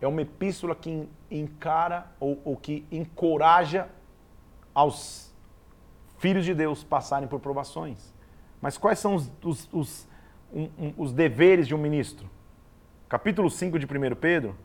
[0.00, 3.88] É uma epístola que encara ou, ou que encoraja
[4.74, 5.34] aos
[6.18, 8.14] filhos de Deus passarem por provações.
[8.60, 10.08] Mas quais são os, os, os,
[10.52, 12.28] um, um, os deveres de um ministro?
[13.08, 14.56] Capítulo 5 de 1 Pedro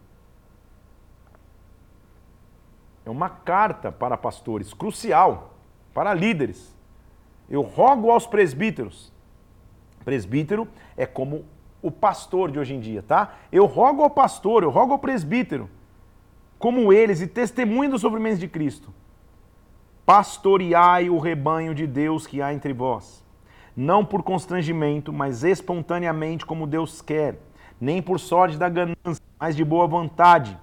[3.06, 5.54] é uma carta para pastores, crucial,
[5.94, 6.76] para líderes.
[7.50, 9.12] Eu rogo aos presbíteros.
[10.04, 10.68] Presbítero
[10.98, 11.46] é como
[11.84, 13.36] o pastor de hoje em dia, tá?
[13.52, 15.70] Eu rogo ao pastor, eu rogo ao presbítero,
[16.58, 18.92] como eles e testemunho dos sofrimentos de Cristo.
[20.04, 23.24] Pastoreai o rebanho de Deus que há entre vós,
[23.78, 27.40] não por constrangimento, mas espontaneamente como Deus quer,
[27.80, 30.58] nem por sorte da ganância, mas de boa vontade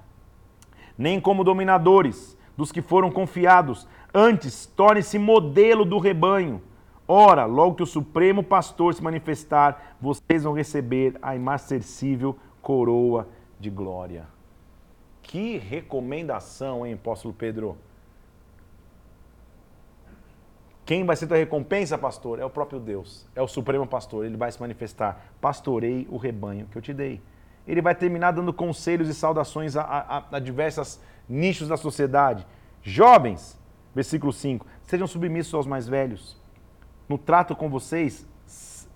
[1.01, 3.89] nem como dominadores dos que foram confiados.
[4.13, 6.61] Antes, torne-se modelo do rebanho.
[7.12, 13.27] Ora, logo que o Supremo Pastor se manifestar, vocês vão receber a imarcessível coroa
[13.59, 14.29] de glória.
[15.20, 17.77] Que recomendação, hein, apóstolo Pedro?
[20.85, 22.38] Quem vai ser tua recompensa, pastor?
[22.38, 23.27] É o próprio Deus.
[23.35, 24.25] É o Supremo Pastor.
[24.25, 25.33] Ele vai se manifestar.
[25.40, 27.20] Pastorei o rebanho que eu te dei
[27.66, 32.46] ele vai terminar dando conselhos e saudações a, a, a diversos nichos da sociedade.
[32.83, 33.59] Jovens,
[33.94, 36.39] versículo 5, sejam submissos aos mais velhos.
[37.11, 38.25] No trato com vocês,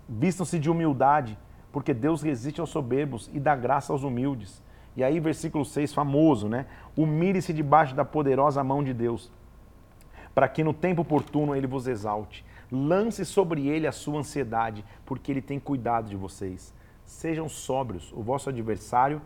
[0.07, 1.37] vistam-se de humildade,
[1.69, 4.63] porque Deus resiste aos soberbos e dá graça aos humildes.
[4.95, 6.65] E aí, versículo 6, famoso, né?
[6.95, 9.29] Humilhe-se debaixo da poderosa mão de Deus,
[10.33, 12.45] para que no tempo oportuno ele vos exalte.
[12.71, 16.73] Lance sobre ele a sua ansiedade, porque ele tem cuidado de vocês.
[17.03, 19.21] Sejam sóbrios, o vosso adversário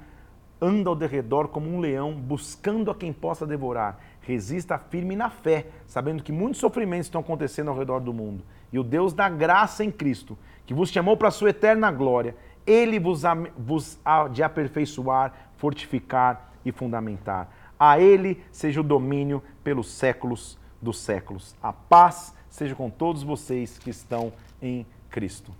[0.59, 3.99] anda ao derredor como um leão, buscando a quem possa devorar.
[4.21, 8.43] Resista firme na fé, sabendo que muitos sofrimentos estão acontecendo ao redor do mundo.
[8.71, 12.35] E o Deus da graça em Cristo, que vos chamou para a sua eterna glória,
[12.65, 13.23] ele vos,
[13.57, 13.99] vos
[14.31, 17.49] de aperfeiçoar, fortificar e fundamentar.
[17.79, 21.55] A ele seja o domínio pelos séculos dos séculos.
[21.61, 25.51] A paz seja com todos vocês que estão em Cristo.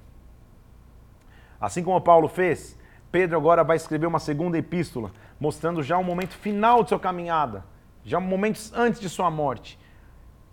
[1.59, 2.77] Assim como Paulo fez,
[3.11, 7.65] Pedro agora vai escrever uma segunda epístola, mostrando já o momento final de sua caminhada,
[8.03, 9.79] já momentos antes de sua morte,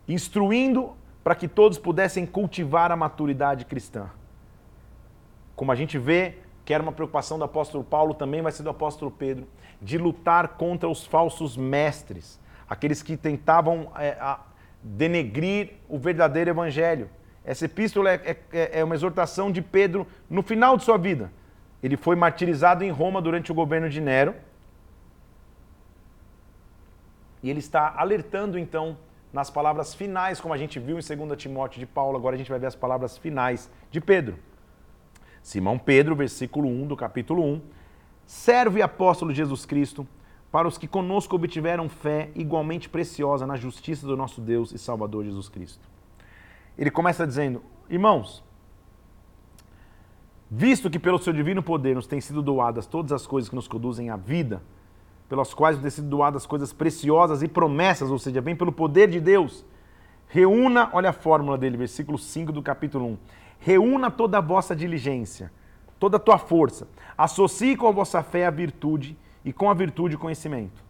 [0.08, 4.08] instruindo para que todos pudessem cultivar a maturidade cristã.
[5.56, 8.70] Como a gente vê, que era uma preocupação do apóstolo Paulo, também vai ser do
[8.70, 9.44] apóstolo Pedro,
[9.82, 12.38] de lutar contra os falsos mestres,
[12.70, 14.16] aqueles que tentavam é,
[14.80, 17.10] denegrir o verdadeiro evangelho.
[17.44, 21.32] Essa epístola é, é, é uma exortação de Pedro no final de sua vida.
[21.82, 24.32] Ele foi martirizado em Roma durante o governo de Nero.
[27.42, 28.96] E ele está alertando então
[29.37, 32.49] nas palavras finais, como a gente viu em 2 Timóteo de Paulo, agora a gente
[32.49, 34.38] vai ver as palavras finais de Pedro.
[35.42, 37.61] Simão Pedro, versículo 1 do capítulo 1,
[38.25, 40.09] servo e apóstolo de Jesus Cristo,
[40.51, 45.27] para os que conosco obtiveram fé igualmente preciosa na justiça do nosso Deus e Salvador
[45.27, 45.87] Jesus Cristo.
[46.79, 48.42] Ele começa dizendo: Irmãos,
[50.51, 53.68] visto que pelo seu divino poder nos têm sido doadas todas as coisas que nos
[53.68, 54.62] conduzem à vida,
[55.28, 59.20] pelas quais têm sido doadas coisas preciosas e promessas, ou seja, vem pelo poder de
[59.20, 59.64] Deus,
[60.28, 63.18] reúna, olha a fórmula dele, versículo 5 do capítulo 1.
[63.58, 65.50] Reúna toda a vossa diligência,
[65.98, 70.16] toda a tua força, associe com a vossa fé a virtude e com a virtude
[70.16, 70.84] o conhecimento.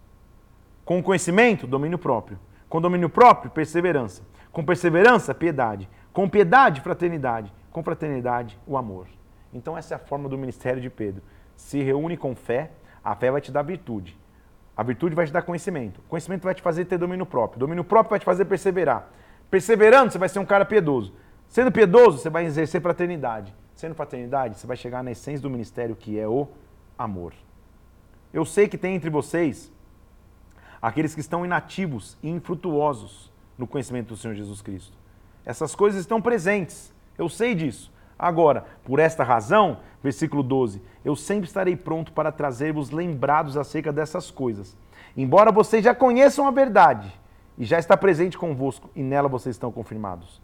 [0.84, 2.38] Com o conhecimento, domínio próprio.
[2.68, 4.22] Com domínio próprio, perseverança.
[4.52, 5.88] Com perseverança, piedade.
[6.12, 7.52] Com piedade, fraternidade.
[7.70, 9.06] Com fraternidade, o amor.
[9.52, 11.22] Então, essa é a forma do ministério de Pedro.
[11.56, 12.70] Se reúne com fé,
[13.02, 14.16] a fé vai te dar virtude.
[14.76, 16.02] A virtude vai te dar conhecimento.
[16.08, 17.58] Conhecimento vai te fazer ter domínio próprio.
[17.58, 19.08] Domínio próprio vai te fazer perseverar.
[19.50, 21.14] Perseverando, você vai ser um cara piedoso.
[21.48, 23.54] Sendo piedoso, você vai exercer fraternidade.
[23.74, 26.48] Sendo fraternidade, você vai chegar na essência do ministério que é o
[26.98, 27.32] amor.
[28.32, 29.72] Eu sei que tem entre vocês
[30.80, 34.96] aqueles que estão inativos e infrutuosos no conhecimento do Senhor Jesus Cristo.
[35.44, 37.90] Essas coisas estão presentes, eu sei disso.
[38.18, 44.30] Agora, por esta razão, versículo 12, eu sempre estarei pronto para trazer-vos lembrados acerca dessas
[44.30, 44.76] coisas.
[45.16, 47.12] Embora vocês já conheçam a verdade
[47.58, 50.40] e já está presente convosco, e nela vocês estão confirmados.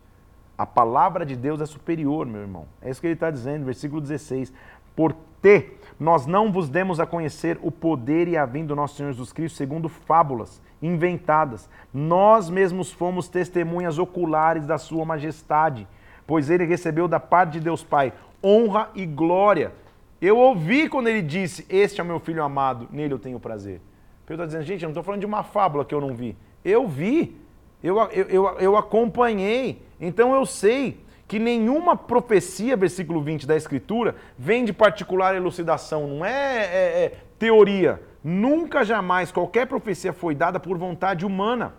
[0.56, 2.66] A palavra de Deus é superior, meu irmão.
[2.80, 4.52] É isso que ele está dizendo, versículo 16.
[4.94, 8.96] Por ter, nós não vos demos a conhecer o poder e a vinda do nosso
[8.96, 11.68] Senhor Jesus Cristo segundo fábulas inventadas.
[11.92, 15.86] Nós mesmos fomos testemunhas oculares da Sua majestade,
[16.32, 18.10] pois Ele recebeu da parte de Deus Pai
[18.42, 19.70] honra e glória.
[20.18, 23.82] Eu ouvi quando ele disse: Este é o meu filho amado, nele eu tenho prazer.
[24.24, 26.34] Pedro está dizendo, gente, eu não estou falando de uma fábula que eu não vi.
[26.64, 27.36] Eu vi,
[27.84, 34.16] eu, eu, eu, eu acompanhei, então eu sei que nenhuma profecia, versículo 20 da Escritura,
[34.38, 38.00] vem de particular elucidação, não é, é, é teoria.
[38.24, 41.74] Nunca jamais qualquer profecia foi dada por vontade humana.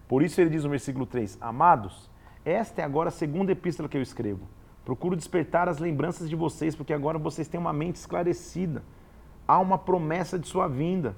[0.06, 2.08] Por isso ele diz no versículo 3: Amados,
[2.44, 4.46] esta é agora a segunda epístola que eu escrevo.
[4.84, 8.84] Procuro despertar as lembranças de vocês, porque agora vocês têm uma mente esclarecida.
[9.48, 11.16] Há uma promessa de sua vinda.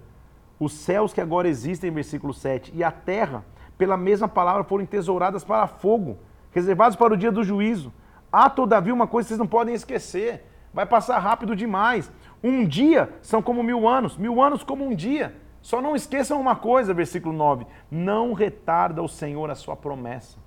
[0.58, 3.44] Os céus que agora existem, versículo 7, e a terra,
[3.76, 6.18] pela mesma palavra, foram entesouradas para fogo,
[6.50, 7.92] reservados para o dia do juízo.
[8.30, 10.44] Há, todavia, uma coisa que vocês não podem esquecer.
[10.74, 12.10] Vai passar rápido demais.
[12.42, 15.34] Um dia são como mil anos, mil anos como um dia.
[15.62, 20.38] Só não esqueçam uma coisa, versículo 9: não retarda o Senhor a sua promessa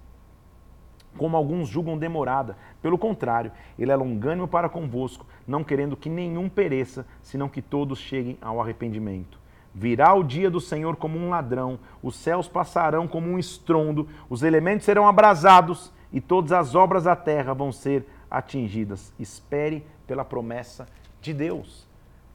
[1.17, 2.57] como alguns julgam demorada.
[2.81, 7.99] Pelo contrário, ele é longânimo para convosco, não querendo que nenhum pereça, senão que todos
[7.99, 9.40] cheguem ao arrependimento.
[9.73, 14.43] Virá o dia do Senhor como um ladrão, os céus passarão como um estrondo, os
[14.43, 19.13] elementos serão abrasados e todas as obras da terra vão ser atingidas.
[19.17, 20.87] Espere pela promessa
[21.21, 21.87] de Deus.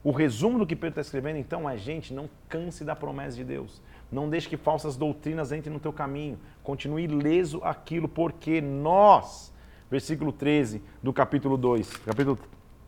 [0.03, 3.43] O resumo do que Pedro está escrevendo, então, é: gente, não canse da promessa de
[3.43, 3.81] Deus.
[4.11, 6.39] Não deixe que falsas doutrinas entrem no teu caminho.
[6.63, 9.53] Continue ileso aquilo, porque nós,
[9.91, 12.39] versículo 13 do capítulo 2, capítulo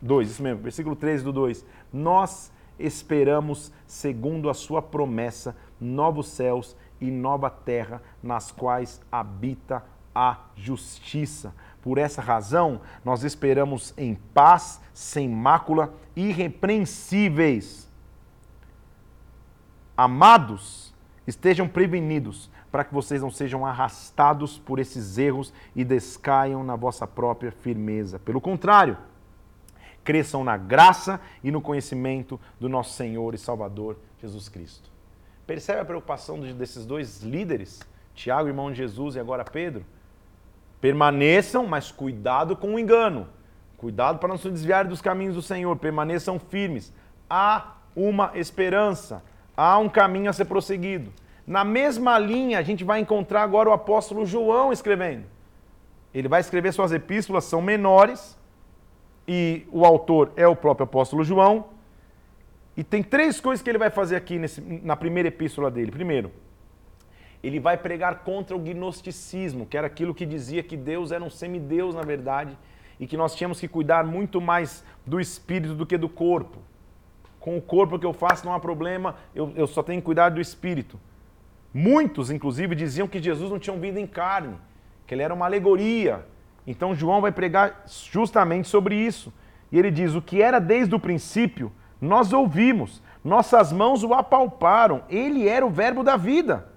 [0.02, 6.75] 2, isso mesmo, versículo 13 do 2, nós esperamos, segundo a sua promessa, novos céus
[6.99, 11.53] e nova terra, nas quais habita a justiça.
[11.82, 17.89] Por essa razão, nós esperamos em paz, sem mácula, irrepreensíveis.
[19.95, 20.93] Amados,
[21.27, 27.07] estejam prevenidos para que vocês não sejam arrastados por esses erros e descaiam na vossa
[27.07, 28.19] própria firmeza.
[28.19, 28.97] Pelo contrário,
[30.10, 34.89] cresçam na graça e no conhecimento do nosso Senhor e Salvador Jesus Cristo.
[35.45, 37.80] Percebe a preocupação desses dois líderes,
[38.16, 39.86] Tiago, irmão de Jesus, e agora Pedro?
[40.82, 43.28] Permaneçam, mas cuidado com o engano.
[43.78, 45.76] Cuidado para não se desviar dos caminhos do Senhor.
[45.76, 46.91] Permaneçam firmes.
[47.30, 49.24] Há uma esperança.
[49.55, 51.14] Há um caminho a ser prosseguido.
[51.45, 55.26] Na mesma linha, a gente vai encontrar agora o apóstolo João escrevendo.
[56.12, 58.39] Ele vai escrever suas epístolas, são menores,
[59.32, 61.65] e o autor é o próprio apóstolo João.
[62.75, 65.91] E tem três coisas que ele vai fazer aqui nesse, na primeira epístola dele.
[65.91, 66.32] Primeiro,
[67.43, 71.30] ele vai pregar contra o gnosticismo, que era aquilo que dizia que Deus era um
[71.30, 72.57] semideus, na verdade,
[72.99, 76.57] e que nós tínhamos que cuidar muito mais do espírito do que do corpo.
[77.39, 80.30] Com o corpo que eu faço não há problema, eu, eu só tenho que cuidar
[80.30, 80.99] do espírito.
[81.71, 84.55] Muitos, inclusive, diziam que Jesus não tinha vindo em carne,
[85.05, 86.25] que ele era uma alegoria.
[86.66, 89.34] Então João vai pregar justamente sobre isso.
[89.72, 95.03] E ele diz: O que era desde o princípio, nós ouvimos, nossas mãos o apalparam,
[95.10, 96.68] ele era o Verbo da vida.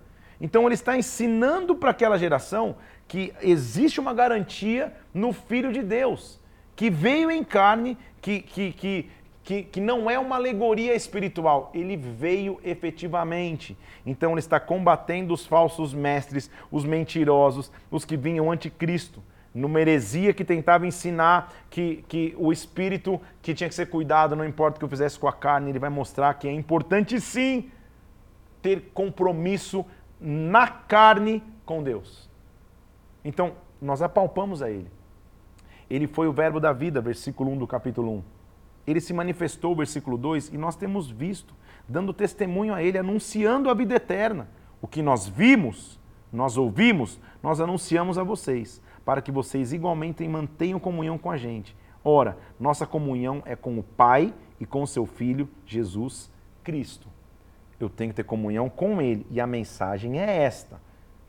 [0.41, 2.77] Então ele está ensinando para aquela geração
[3.07, 6.41] que existe uma garantia no Filho de Deus,
[6.75, 9.11] que veio em carne, que, que, que,
[9.45, 13.77] que, que não é uma alegoria espiritual, ele veio efetivamente.
[14.05, 19.23] Então ele está combatendo os falsos mestres, os mentirosos, os que vinham anticristo
[19.55, 24.47] numa heresia que tentava ensinar que, que o espírito que tinha que ser cuidado, não
[24.47, 27.71] importa o que eu fizesse com a carne, ele vai mostrar que é importante sim
[28.63, 29.85] ter compromisso
[30.21, 32.31] na carne com Deus.
[33.25, 34.91] Então, nós apalpamos a ele.
[35.91, 38.23] Ele foi o verbo da vida, versículo 1 do capítulo 1.
[38.87, 41.55] Ele se manifestou, versículo 2, e nós temos visto,
[41.89, 44.49] dando testemunho a ele, anunciando a vida eterna.
[44.81, 46.01] O que nós vimos,
[46.33, 51.77] nós ouvimos, nós anunciamos a vocês, para que vocês igualmente mantenham comunhão com a gente.
[52.05, 56.31] Ora, nossa comunhão é com o Pai e com o seu Filho, Jesus
[56.65, 57.09] Cristo
[57.85, 59.27] eu tenho que ter comunhão com ele.
[59.31, 60.81] E a mensagem é esta.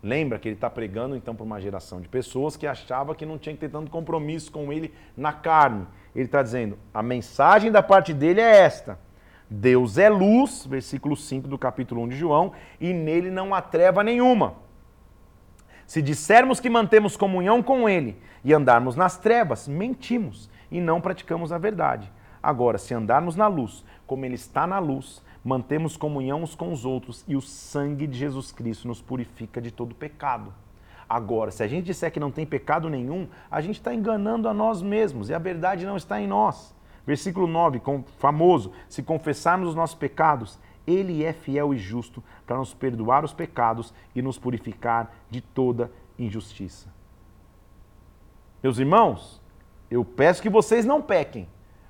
[0.02, 3.38] Lembra que ele está pregando então para uma geração de pessoas que achava que não
[3.38, 5.88] tinha que ter tanto compromisso com ele na carne.
[6.14, 9.00] Ele está dizendo: a mensagem da parte dele é esta.
[9.50, 14.04] Deus é luz, versículo 5 do capítulo 1 de João, e nele não há treva
[14.04, 14.56] nenhuma.
[15.86, 21.52] Se dissermos que mantemos comunhão com ele e andarmos nas trevas, mentimos e não praticamos
[21.52, 22.12] a verdade.
[22.42, 26.86] Agora, se andarmos na luz, como ele está na luz, mantemos comunhão uns com os
[26.86, 30.54] outros e o sangue de Jesus Cristo nos purifica de todo pecado.
[31.08, 34.54] Agora, se a gente disser que não tem pecado nenhum, a gente está enganando a
[34.54, 36.74] nós mesmos e a verdade não está em nós.
[37.06, 37.82] Versículo 9,
[38.18, 43.34] famoso: se confessarmos os nossos pecados, ele é fiel e justo para nos perdoar os
[43.34, 46.88] pecados e nos purificar de toda injustiça.
[48.62, 49.42] Meus irmãos,
[49.90, 51.48] eu peço que vocês não pequem.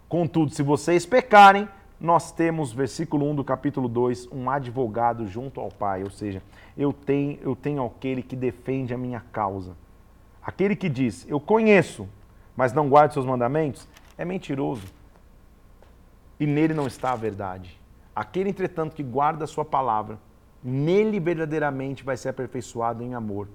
[0.10, 1.68] Contudo, se vocês pecarem,
[2.00, 6.44] nós temos, versículo 1 do capítulo 2, um advogado junto ao Pai, ou seja,
[6.78, 9.76] eu tenho, eu tenho aquele que defende a minha causa.
[10.42, 12.08] Aquele que diz, eu conheço,
[12.56, 13.88] mas não guardo seus mandamentos,
[14.18, 14.86] é mentiroso.
[16.40, 17.80] E nele não está a verdade.
[18.16, 20.20] Aquele, entretanto, que guarda a sua palavra,
[20.64, 23.48] nele verdadeiramente vai ser aperfeiçoado em amor.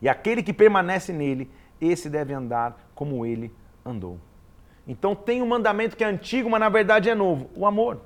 [0.00, 1.50] E aquele que permanece nele,
[1.80, 3.52] esse deve andar como ele
[3.84, 4.18] andou.
[4.86, 8.00] Então tem um mandamento que é antigo, mas na verdade é novo: o amor.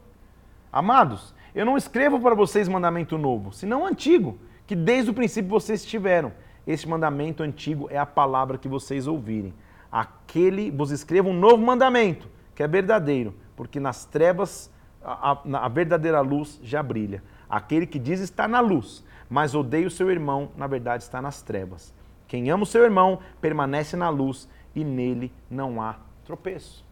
[0.73, 5.85] Amados, eu não escrevo para vocês mandamento novo, senão antigo, que desde o princípio vocês
[5.85, 6.33] tiveram.
[6.67, 9.53] Este mandamento antigo é a palavra que vocês ouvirem.
[9.91, 14.71] Aquele, vos escrevo um novo mandamento, que é verdadeiro, porque nas trevas
[15.03, 17.23] a, a, verdadeira luz já brilha.
[17.49, 21.43] Aquele que diz está na luz, mas odeia o seu irmão, na verdade está nas
[21.43, 21.95] trevas.
[22.29, 26.85] Quem ama o seu irmão permanece na luz e nele não há tropeço.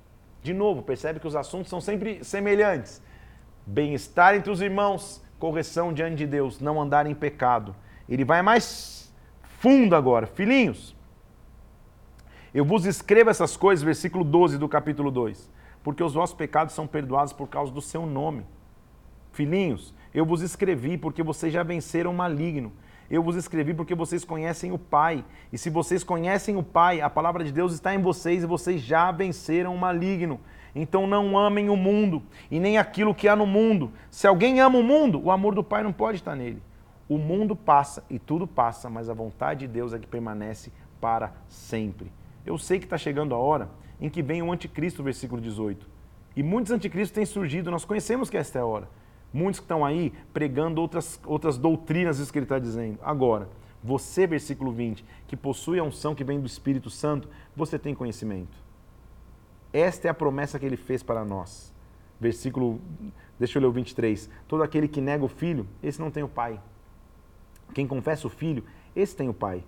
[0.42, 3.02] De novo, percebe que os assuntos são sempre semelhantes.
[3.66, 7.74] Bem-estar entre os irmãos, correção diante de Deus, não andar em pecado.
[8.08, 10.26] Ele vai mais fundo agora.
[10.26, 10.96] Filhinhos,
[12.54, 15.50] eu vos escrevo essas coisas, versículo 12 do capítulo 2,
[15.82, 18.44] porque os vossos pecados são perdoados por causa do seu nome.
[19.32, 22.72] Filhinhos, eu vos escrevi porque vocês já venceram o maligno.
[23.10, 25.24] Eu vos escrevi porque vocês conhecem o Pai.
[25.52, 28.82] E se vocês conhecem o Pai, a palavra de Deus está em vocês e vocês
[28.82, 30.40] já venceram o maligno.
[30.74, 33.92] Então não amem o mundo e nem aquilo que há no mundo.
[34.10, 36.62] Se alguém ama o mundo, o amor do Pai não pode estar nele.
[37.08, 40.70] O mundo passa e tudo passa, mas a vontade de Deus é que permanece
[41.00, 42.12] para sempre.
[42.44, 43.70] Eu sei que está chegando a hora
[44.00, 45.86] em que vem o anticristo, versículo 18.
[46.36, 48.88] E muitos anticristos têm surgido, nós conhecemos que esta é a hora.
[49.32, 52.98] Muitos que estão aí pregando outras, outras doutrinas, isso que ele está dizendo.
[53.02, 53.48] Agora,
[53.82, 58.56] você, versículo 20, que possui a unção que vem do Espírito Santo, você tem conhecimento.
[59.72, 61.74] Esta é a promessa que ele fez para nós.
[62.20, 62.80] Versículo,
[63.38, 64.28] deixa eu ler o 23.
[64.48, 66.60] Todo aquele que nega o filho, esse não tem o pai.
[67.74, 68.64] Quem confessa o filho,
[68.96, 69.62] esse tem o pai.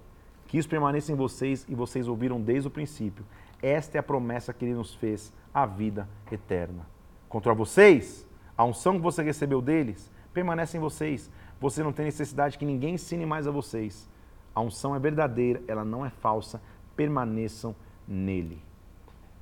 [0.47, 3.25] Que isso permaneça em vocês e vocês ouviram desde o princípio.
[3.63, 6.87] Esta é a promessa que ele nos fez, a vida eterna.
[7.29, 11.31] Contra vocês, a unção que você recebeu deles permanece em vocês.
[11.61, 14.09] Você não tem necessidade que ninguém ensine mais a vocês.
[14.55, 16.61] A unção é verdadeira, ela não é falsa.
[16.97, 17.75] Permaneçam
[18.07, 18.63] nele.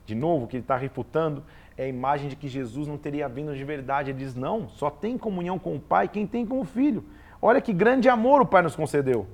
[0.04, 1.42] De novo, o que ele está refutando
[1.76, 4.10] é a imagem de que Jesus não teria vindo de verdade.
[4.10, 7.04] Ele diz: não, só tem comunhão com o Pai quem tem com o Filho.
[7.40, 9.26] Olha que grande amor o Pai nos concedeu.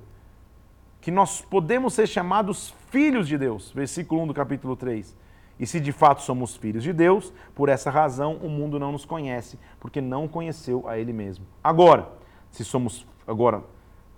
[1.05, 3.71] Que nós podemos ser chamados filhos de Deus.
[3.71, 5.15] Versículo 1 do capítulo 3.
[5.59, 9.05] E se de fato somos filhos de Deus, por essa razão o mundo não nos
[9.05, 11.45] conhece, porque não conheceu a Ele mesmo.
[11.63, 12.09] Agora,
[12.49, 13.61] se somos agora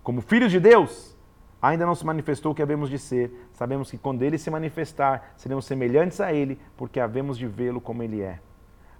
[0.02, 1.14] como filhos de Deus,
[1.62, 3.50] ainda não se manifestou o que havemos de ser.
[3.52, 8.02] Sabemos que quando Ele se manifestar, seremos semelhantes a Ele, porque havemos de vê-lo como
[8.02, 8.40] Ele é.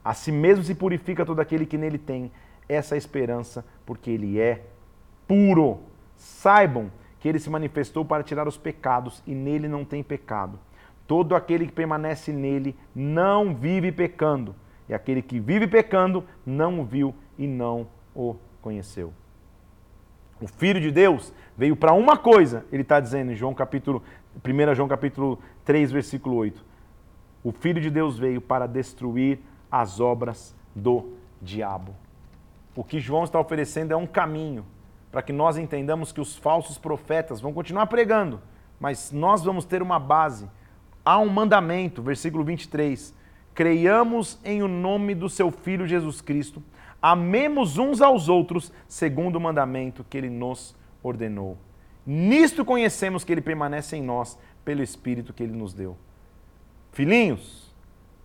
[0.04, 2.34] A si mesmo se purifica todo aquele que nele tem
[2.68, 4.66] essa esperança, porque Ele é
[5.26, 5.80] puro.
[6.18, 10.60] Saibam que Ele se manifestou para tirar os pecados, e nele não tem pecado.
[11.08, 14.56] Todo aquele que permanece nele não vive pecando,
[14.90, 19.14] e aquele que vive pecando não o viu e não o conheceu.
[20.40, 24.04] O Filho de Deus veio para uma coisa, ele está dizendo em João capítulo,
[24.46, 26.64] 1 João capítulo 3, versículo 8.
[27.44, 29.40] O Filho de Deus veio para destruir
[29.72, 31.96] as obras do diabo.
[32.76, 34.64] O que João está oferecendo é um caminho
[35.12, 38.42] para que nós entendamos que os falsos profetas vão continuar pregando,
[38.80, 40.50] mas nós vamos ter uma base
[41.08, 43.16] há um mandamento, versículo 23.
[43.54, 46.62] Creiamos em o nome do seu Filho Jesus Cristo,
[47.02, 51.58] amemos uns aos outros, segundo o mandamento que ele nos ordenou.
[52.06, 55.98] Nisto conhecemos que ele permanece em nós, pelo Espírito que ele nos deu.
[56.92, 57.74] Filhinhos,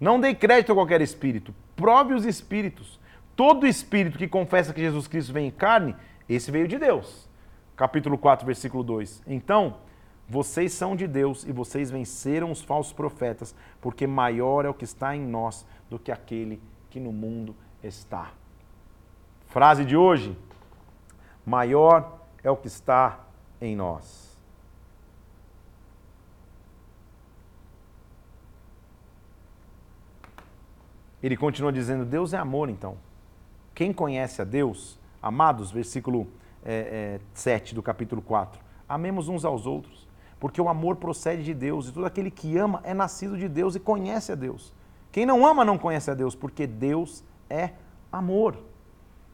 [0.00, 2.98] não dê crédito a qualquer espírito, prove os espíritos.
[3.36, 5.94] Todo espírito que confessa que Jesus Cristo vem em carne,
[6.28, 7.28] esse veio de Deus.
[7.76, 9.22] Capítulo 4, versículo 2.
[9.26, 9.76] Então,
[10.28, 14.84] vocês são de Deus e vocês venceram os falsos profetas, porque maior é o que
[14.84, 18.32] está em nós do que aquele que no mundo está.
[19.46, 20.36] Frase de hoje:
[21.44, 23.20] maior é o que está
[23.60, 24.32] em nós.
[31.22, 32.96] Ele continua dizendo: Deus é amor, então.
[33.74, 36.26] Quem conhece a Deus, amados, versículo
[36.64, 40.10] é, é, 7 do capítulo 4, amemos uns aos outros
[40.42, 43.76] porque o amor procede de Deus e todo aquele que ama é nascido de Deus
[43.76, 44.74] e conhece a Deus.
[45.12, 47.70] Quem não ama não conhece a Deus, porque Deus é
[48.10, 48.58] amor.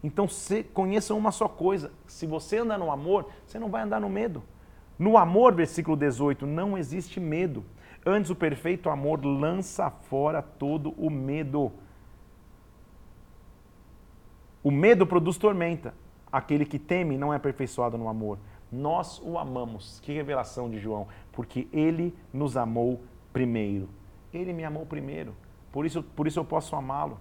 [0.05, 3.99] Então se, conheçam uma só coisa: se você anda no amor, você não vai andar
[3.99, 4.43] no medo.
[4.99, 7.65] No amor, versículo 18, não existe medo.
[8.05, 11.73] Antes, o perfeito amor lança fora todo o medo.
[14.63, 15.95] O medo produz tormenta.
[16.31, 18.39] Aquele que teme não é aperfeiçoado no amor.
[18.71, 20.01] Nós o amamos.
[20.01, 21.07] Que revelação de João.
[21.33, 23.01] Porque ele nos amou
[23.33, 23.89] primeiro.
[24.33, 25.35] Ele me amou primeiro.
[25.73, 27.19] Por isso, por isso eu posso amá-lo.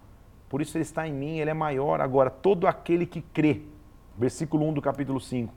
[0.49, 1.99] Por isso ele está em mim, ele é maior.
[2.01, 3.61] Agora, todo aquele que crê,
[4.17, 5.53] versículo 1 do capítulo 5,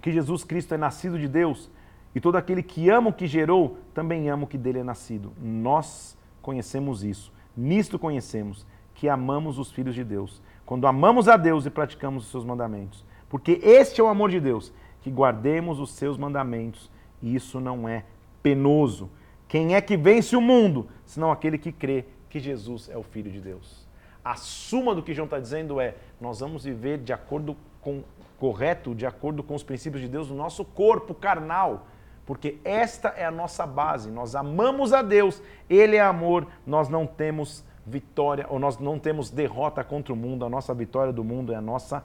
[0.00, 1.70] que Jesus Cristo é nascido de Deus,
[2.14, 5.32] e todo aquele que ama o que gerou, também ama o que dele é nascido.
[5.40, 7.32] Nós conhecemos isso.
[7.56, 10.42] Nisto conhecemos que amamos os filhos de Deus.
[10.66, 13.04] Quando amamos a Deus e praticamos os seus mandamentos.
[13.28, 16.90] Porque este é o amor de Deus, que guardemos os seus mandamentos,
[17.22, 18.04] e isso não é
[18.42, 19.08] penoso.
[19.48, 23.30] Quem é que vence o mundo, senão aquele que crê que Jesus é o Filho
[23.30, 23.86] de Deus?
[24.24, 28.02] A suma do que João está dizendo é: nós vamos viver de acordo com
[28.38, 31.86] correto, de acordo com os princípios de Deus, no nosso corpo carnal,
[32.26, 34.10] porque esta é a nossa base.
[34.10, 35.40] Nós amamos a Deus,
[35.70, 40.44] Ele é amor, nós não temos vitória, ou nós não temos derrota contra o mundo,
[40.44, 42.04] a nossa vitória do mundo é a nossa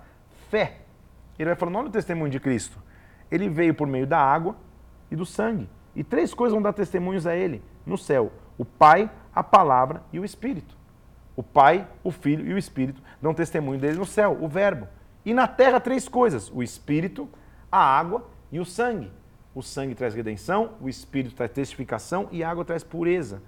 [0.49, 0.81] fé.
[1.39, 2.77] Ele vai falando: olha o testemunho de Cristo.
[3.31, 4.55] Ele veio por meio da água
[5.09, 5.67] e do sangue.
[5.95, 10.19] E três coisas vão dar testemunhos a ele no céu: o Pai, a Palavra e
[10.19, 10.77] o Espírito.
[11.35, 14.87] O Pai, o Filho e o Espírito dão testemunho dele no céu, o Verbo.
[15.25, 17.27] E na terra, três coisas: o Espírito,
[17.71, 19.11] a água e o sangue.
[19.53, 23.41] O sangue traz redenção, o Espírito traz testificação e a água traz pureza,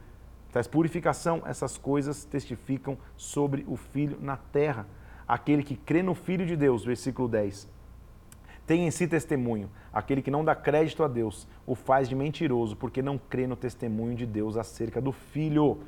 [0.54, 1.42] traz purificação.
[1.46, 4.86] Essas coisas testificam sobre o Filho na terra.
[5.28, 7.68] Aquele que crê no Filho de Deus, versículo 10,
[8.68, 9.70] tem em si testemunho.
[9.92, 13.56] Aquele que não dá crédito a Deus o faz de mentiroso, porque não crê no
[13.56, 15.80] testemunho de Deus acerca do Filho.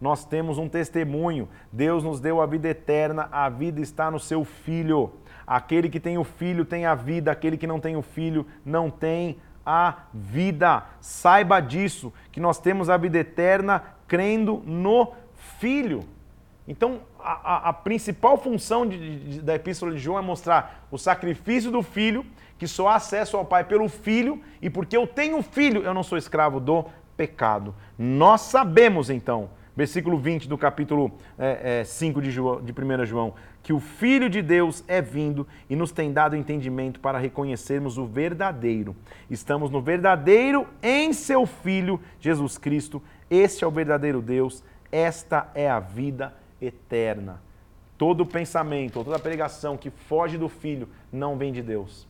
[0.00, 1.48] Nós temos um testemunho.
[1.70, 5.12] Deus nos deu a vida eterna, a vida está no seu Filho.
[5.46, 8.90] Aquele que tem o Filho tem a vida, aquele que não tem o Filho não
[8.90, 10.84] tem a vida.
[11.00, 15.12] Saiba disso, que nós temos a vida eterna crendo no
[15.60, 16.02] Filho.
[16.66, 20.98] Então, a, a, a principal função de, de, da Epístola de João é mostrar o
[20.98, 22.26] sacrifício do Filho,
[22.58, 26.02] que só há acesso ao Pai pelo Filho, e porque eu tenho Filho, eu não
[26.02, 26.84] sou escravo do
[27.16, 27.74] pecado.
[27.98, 33.32] Nós sabemos, então, versículo 20 do capítulo é, é, 5 de, João, de 1 João,
[33.62, 38.04] que o Filho de Deus é vindo e nos tem dado entendimento para reconhecermos o
[38.04, 38.96] verdadeiro.
[39.30, 43.02] Estamos no verdadeiro em seu Filho, Jesus Cristo.
[43.30, 47.40] Este é o verdadeiro Deus, esta é a vida eterna.
[47.96, 52.06] Todo pensamento, toda pregação que foge do Filho não vem de Deus.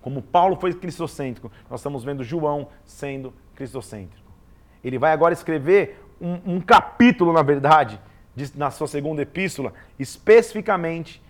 [0.00, 4.30] Como Paulo foi cristocêntrico, nós estamos vendo João sendo cristocêntrico.
[4.82, 8.00] Ele vai agora escrever um, um capítulo, na verdade,
[8.34, 11.22] de, na sua segunda epístola, especificamente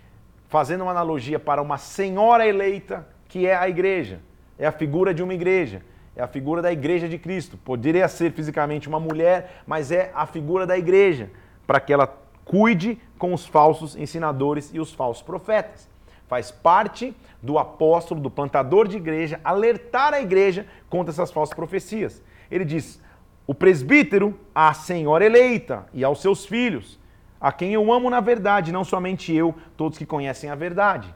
[0.47, 4.19] fazendo uma analogia para uma senhora eleita, que é a igreja.
[4.57, 5.81] É a figura de uma igreja.
[6.17, 7.57] É a figura da igreja de Cristo.
[7.57, 11.29] Poderia ser fisicamente uma mulher, mas é a figura da igreja
[11.67, 12.07] para que ela
[12.43, 15.87] cuide com os falsos ensinadores e os falsos profetas.
[16.27, 22.23] Faz parte do apóstolo, do plantador de igreja, alertar a igreja contra essas falsas profecias.
[22.49, 22.99] Ele diz:
[23.45, 26.99] o presbítero, a senhora eleita e aos seus filhos,
[27.39, 31.13] a quem eu amo na verdade, não somente eu, todos que conhecem a verdade.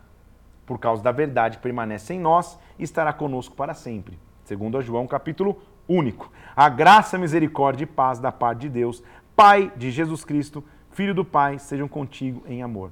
[0.63, 4.19] Por causa da verdade que permanece em nós e estará conosco para sempre.
[4.51, 6.29] Segundo a João, capítulo único.
[6.53, 9.01] A graça, misericórdia e paz da parte de Deus,
[9.33, 12.91] Pai de Jesus Cristo, Filho do Pai, sejam contigo em amor.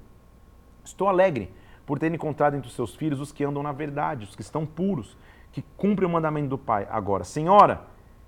[0.86, 1.51] Estou alegre
[1.86, 4.66] por ter encontrado entre os seus filhos os que andam na verdade, os que estão
[4.66, 5.18] puros,
[5.51, 6.88] que cumprem o mandamento do Pai.
[6.89, 7.82] Agora, Senhora,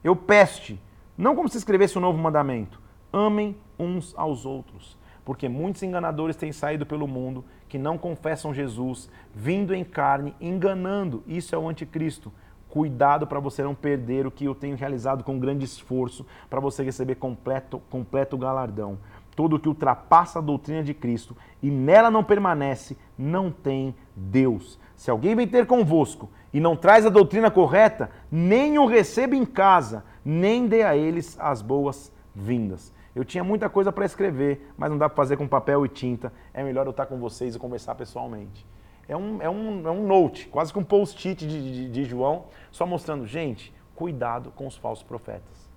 [0.03, 0.77] eu peço
[1.17, 2.81] não como se escrevesse um novo mandamento,
[3.13, 9.09] amem uns aos outros, porque muitos enganadores têm saído pelo mundo que não confessam Jesus,
[9.33, 11.23] vindo em carne, enganando.
[11.25, 12.29] Isso é o anticristo.
[12.71, 16.81] Cuidado para você não perder o que eu tenho realizado com grande esforço para você
[16.81, 18.97] receber completo, completo galardão.
[19.35, 24.79] Todo que ultrapassa a doutrina de Cristo e nela não permanece, não tem Deus.
[24.95, 29.45] Se alguém vem ter convosco e não traz a doutrina correta, nem o receba em
[29.45, 32.93] casa, nem dê a eles as boas-vindas.
[33.13, 36.31] Eu tinha muita coisa para escrever, mas não dá para fazer com papel e tinta.
[36.53, 38.65] É melhor eu estar com vocês e conversar pessoalmente
[39.11, 42.45] é um, é um, é um note, quase que um post-it de, de, de João,
[42.71, 45.69] só mostrando, gente, cuidado com os falsos profetas.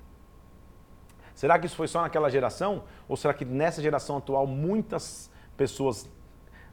[1.35, 2.85] Será que isso foi só naquela geração?
[3.09, 6.09] Ou será que nessa geração atual muitas pessoas,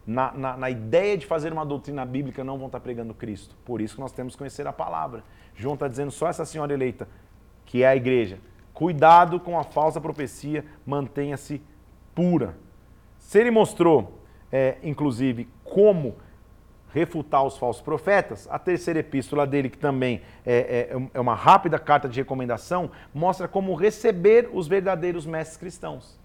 [0.05, 3.55] na, na, na, ideia de fazer uma doutrina bíblica, não vão estar pregando Cristo?
[3.66, 5.24] Por isso que nós temos que conhecer a palavra.
[5.55, 7.07] João está dizendo só essa senhora eleita,
[7.66, 8.38] que é a igreja.
[8.72, 11.59] Cuidado com a falsa profecia, mantenha-se
[12.14, 12.55] pura.
[13.18, 14.20] Se ele mostrou,
[14.51, 16.18] é, inclusive, como
[16.94, 18.48] refutar os falsos profetas.
[18.52, 23.48] A terceira epístola dele, que também é, é, é, uma rápida carta de recomendação, mostra
[23.48, 26.20] como receber os verdadeiros mestres cristãos.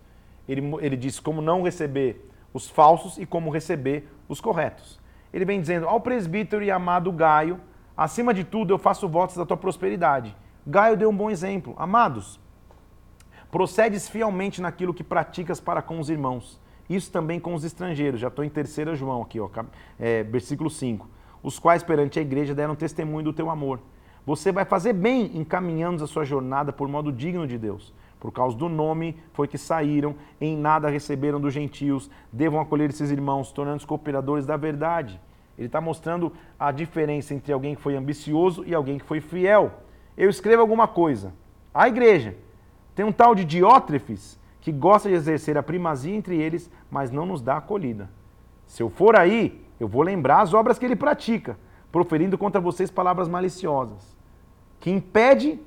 [0.49, 5.01] Ele, ele diz como não receber os falsos e como receber os corretos.
[5.33, 7.61] Ele vem dizendo ao presbítero e amado Gaio,
[7.97, 10.37] acima de tudo eu faço votos da tua prosperidade.
[10.67, 11.75] Gaio deu um bom exemplo.
[11.79, 12.41] Amados,
[13.51, 18.21] procedes fielmente naquilo que praticas para com os irmãos isso também com os estrangeiros.
[18.21, 19.49] Já estou em 3 João aqui, ó,
[19.99, 21.09] é, versículo 5.
[21.43, 23.81] Os quais perante a igreja deram testemunho do teu amor.
[24.25, 27.95] Você vai fazer bem encaminhando a sua jornada por modo digno de Deus.
[28.19, 33.11] Por causa do nome foi que saíram, em nada receberam dos gentios, devam acolher esses
[33.11, 35.21] irmãos, tornando-os cooperadores da verdade.
[35.57, 39.73] Ele está mostrando a diferença entre alguém que foi ambicioso e alguém que foi fiel.
[40.17, 41.33] Eu escrevo alguma coisa.
[41.73, 42.35] A igreja
[42.95, 47.25] tem um tal de Diótrefes que gosta de exercer a primazia entre eles, mas não
[47.25, 48.11] nos dá acolhida.
[48.67, 51.57] Se eu for aí, eu vou lembrar as obras que ele pratica,
[51.93, 54.17] proferindo contra vocês palavras maliciosas,
[54.81, 55.61] que impede,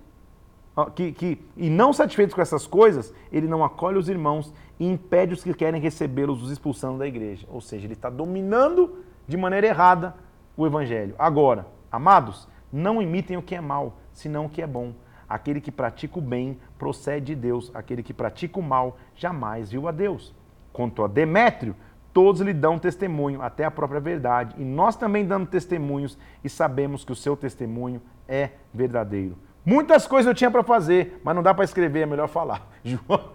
[0.97, 5.33] que, que, e não satisfeito com essas coisas, ele não acolhe os irmãos e impede
[5.33, 7.47] os que querem recebê-los, os expulsando da igreja.
[7.49, 10.13] Ou seja, ele está dominando de maneira errada
[10.57, 11.15] o evangelho.
[11.17, 14.93] Agora, amados, não imitem o que é mal, senão o que é bom
[15.29, 19.87] Aquele que pratica o bem procede de Deus, aquele que pratica o mal jamais viu
[19.87, 20.33] a Deus.
[20.73, 21.75] Quanto a Demétrio,
[22.11, 27.05] todos lhe dão testemunho, até a própria verdade, e nós também damos testemunhos e sabemos
[27.05, 29.37] que o seu testemunho é verdadeiro.
[29.63, 32.67] Muitas coisas eu tinha para fazer, mas não dá para escrever, é melhor falar.
[32.83, 33.31] João,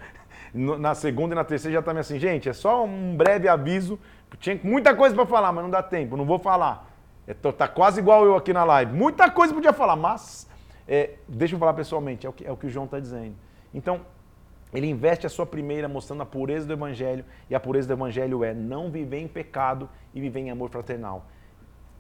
[0.53, 3.99] na segunda e na terceira já está assim, gente, é só um breve aviso,
[4.39, 6.91] tinha muita coisa para falar, mas não dá tempo, não vou falar.
[7.27, 8.93] É, tá quase igual eu aqui na live.
[8.93, 10.49] Muita coisa podia falar, mas
[10.87, 13.35] é, deixa eu falar pessoalmente, é o que, é o, que o João está dizendo.
[13.72, 14.01] Então,
[14.72, 18.45] ele investe a sua primeira mostrando a pureza do Evangelho, e a pureza do Evangelho
[18.45, 21.26] é não viver em pecado e viver em amor fraternal.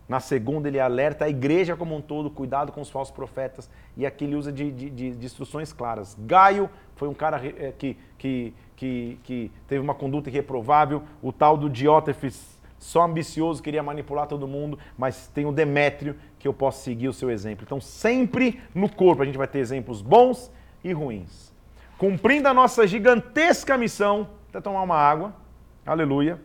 [0.06, 4.04] Na segunda, ele alerta a igreja como um todo, cuidado com os falsos profetas, e
[4.04, 6.14] aqui ele usa de, de, de instruções claras.
[6.20, 11.56] Gaio foi um cara eh, que, que, que, que, teve uma conduta irreprovável, o tal
[11.56, 12.53] do Diótrefes,
[12.84, 17.14] só ambicioso, queria manipular todo mundo, mas tem o Demétrio que eu posso seguir o
[17.14, 17.64] seu exemplo.
[17.64, 20.52] Então, sempre no corpo a gente vai ter exemplos bons
[20.84, 21.50] e ruins.
[21.96, 25.34] Cumprindo a nossa gigantesca missão, até tomar uma água,
[25.86, 26.38] aleluia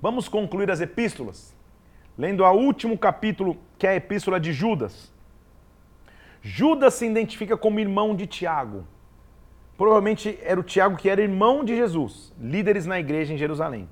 [0.00, 1.54] Vamos concluir as epístolas,
[2.16, 5.12] lendo o último capítulo, que é a epístola de Judas.
[6.40, 8.84] Judas se identifica como irmão de Tiago.
[9.78, 13.88] Provavelmente era o Tiago que era irmão de Jesus, líderes na igreja em Jerusalém.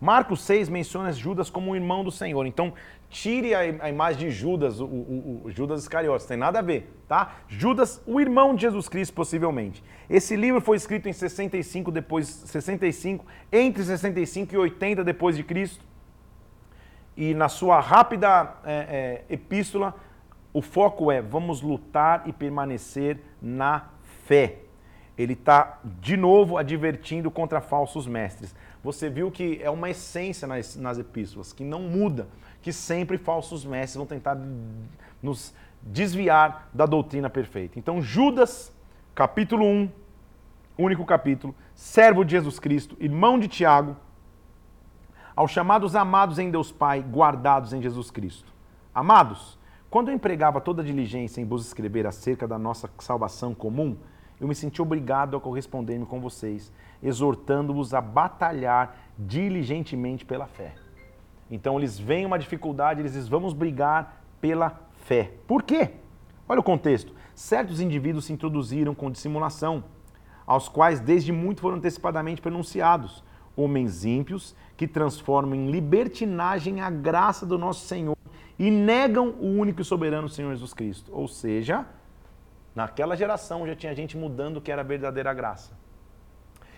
[0.00, 2.46] Marcos 6 menciona Judas como um irmão do Senhor.
[2.46, 2.72] Então,
[3.10, 7.36] tire a, imagem de Judas, o, o, o Judas Iscariotes, tem nada a ver, tá?
[7.48, 9.84] Judas, o irmão de Jesus Cristo, possivelmente.
[10.08, 15.84] Esse livro foi escrito em 65 depois 65, entre 65 e 80 depois de Cristo.
[17.14, 19.94] E na sua rápida é, é, epístola,
[20.52, 23.90] o foco é vamos lutar e permanecer na
[24.24, 24.65] fé.
[25.16, 28.54] Ele está de novo advertindo contra falsos mestres
[28.86, 32.28] você viu que é uma essência nas, nas epístolas, que não muda,
[32.62, 34.38] que sempre falsos mestres vão tentar
[35.20, 35.52] nos
[35.82, 37.80] desviar da doutrina perfeita.
[37.80, 38.72] Então, Judas,
[39.12, 39.90] capítulo 1,
[40.78, 43.96] único capítulo, servo de Jesus Cristo, irmão de Tiago,
[45.34, 48.52] aos chamados amados em Deus Pai, guardados em Jesus Cristo.
[48.94, 49.58] Amados,
[49.90, 53.96] quando eu empregava toda a diligência em vos escrever acerca da nossa salvação comum,
[54.40, 56.72] eu me senti obrigado a corresponder-me com vocês
[57.02, 60.74] exortando-os a batalhar diligentemente pela fé.
[61.50, 65.32] Então eles veem uma dificuldade, eles dizem, vamos brigar pela fé.
[65.46, 65.92] Por quê?
[66.48, 67.12] Olha o contexto.
[67.34, 69.84] Certos indivíduos se introduziram com dissimulação,
[70.46, 73.22] aos quais desde muito foram antecipadamente pronunciados,
[73.56, 78.16] homens ímpios que transformam em libertinagem a graça do nosso Senhor
[78.58, 81.10] e negam o único e soberano Senhor Jesus Cristo.
[81.12, 81.86] Ou seja,
[82.76, 85.72] naquela geração já tinha gente mudando o que era a verdadeira graça.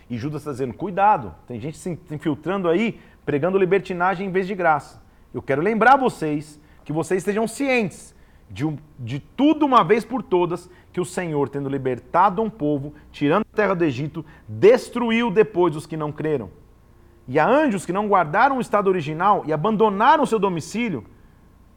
[0.08, 4.54] E Judas está dizendo: cuidado, tem gente se infiltrando aí, pregando libertinagem em vez de
[4.54, 5.02] graça.
[5.34, 8.14] Eu quero lembrar vocês que vocês estejam cientes
[8.48, 12.94] de, um, de tudo uma vez por todas que o Senhor, tendo libertado um povo,
[13.12, 16.48] tirando a terra do Egito, destruiu depois os que não creram.
[17.26, 21.04] E a anjos que não guardaram o estado original e abandonaram o seu domicílio,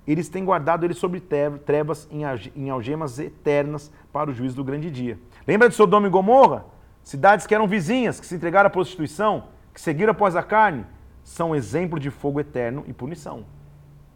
[0.07, 2.09] eles têm guardado eles sobre trevas
[2.55, 5.19] em algemas eternas para o juízo do grande dia.
[5.47, 6.65] Lembra de Sodoma e Gomorra?
[7.03, 10.85] Cidades que eram vizinhas, que se entregaram à prostituição, que seguiram após a carne,
[11.23, 13.39] são exemplo de fogo eterno e punição.
[13.39, 13.45] O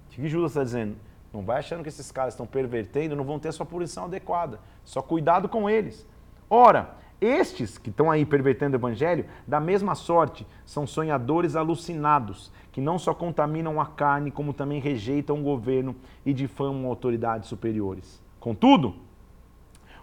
[0.10, 0.96] que Judas está dizendo?
[1.34, 4.60] Não vai achando que esses caras estão pervertendo, não vão ter a sua punição adequada.
[4.84, 6.08] Só cuidado com eles.
[6.50, 12.82] Ora, estes que estão aí pervertendo o evangelho, da mesma sorte, são sonhadores alucinados, que
[12.82, 15.96] não só contaminam a carne, como também rejeitam o governo
[16.26, 18.22] e difamam autoridades superiores.
[18.38, 18.96] Contudo,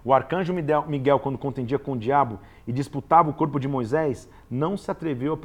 [0.03, 4.75] o arcanjo Miguel, quando contendia com o diabo e disputava o corpo de Moisés, não
[4.79, 5.39] se atreveu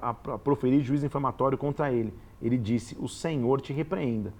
[0.00, 2.14] a, proferir juízo inflamatório contra ele.
[2.40, 4.32] Ele disse: O Senhor te repreenda.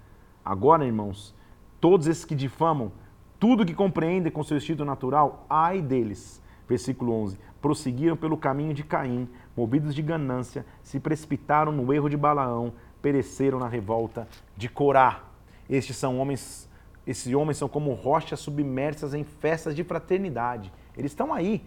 [0.43, 1.35] Agora, irmãos,
[1.81, 2.89] todos esses que difamam
[3.37, 6.41] tudo que compreendem com seu instinto natural, ai deles.
[6.69, 12.17] Versículo 11: Prosseguiram pelo caminho de Caim, movidos de ganância, se precipitaram no erro de
[12.17, 15.23] Balaão, pereceram na revolta de Corá.
[15.69, 16.69] Estes são homens
[17.09, 20.71] esses homens são como rochas submersas em festas de fraternidade.
[20.95, 21.65] Eles estão aí,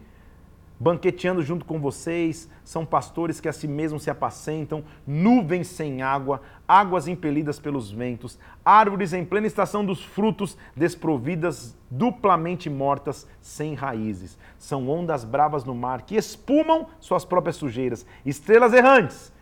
[0.83, 6.43] banqueteando junto com vocês, são pastores que a si mesmos se apacentam, nuvens sem água,
[6.67, 14.37] águas impelidas pelos ventos, árvores em plena estação dos frutos, desprovidas, duplamente mortas, sem raízes.
[14.59, 19.33] São ondas bravas no mar que espumam suas próprias sujeiras, estrelas errantes,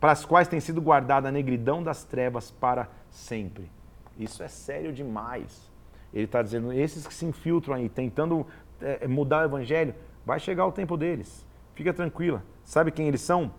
[0.00, 3.70] para as quais tem sido guardada a negridão das trevas para sempre.
[4.18, 5.72] Isso é sério demais.
[6.14, 8.46] Ele está dizendo, esses que se infiltram aí, tentando
[8.80, 9.94] é, mudar o evangelho,
[10.24, 11.46] vai chegar o tempo deles.
[11.74, 12.42] Fica tranquila.
[12.64, 13.50] Sabe quem eles são?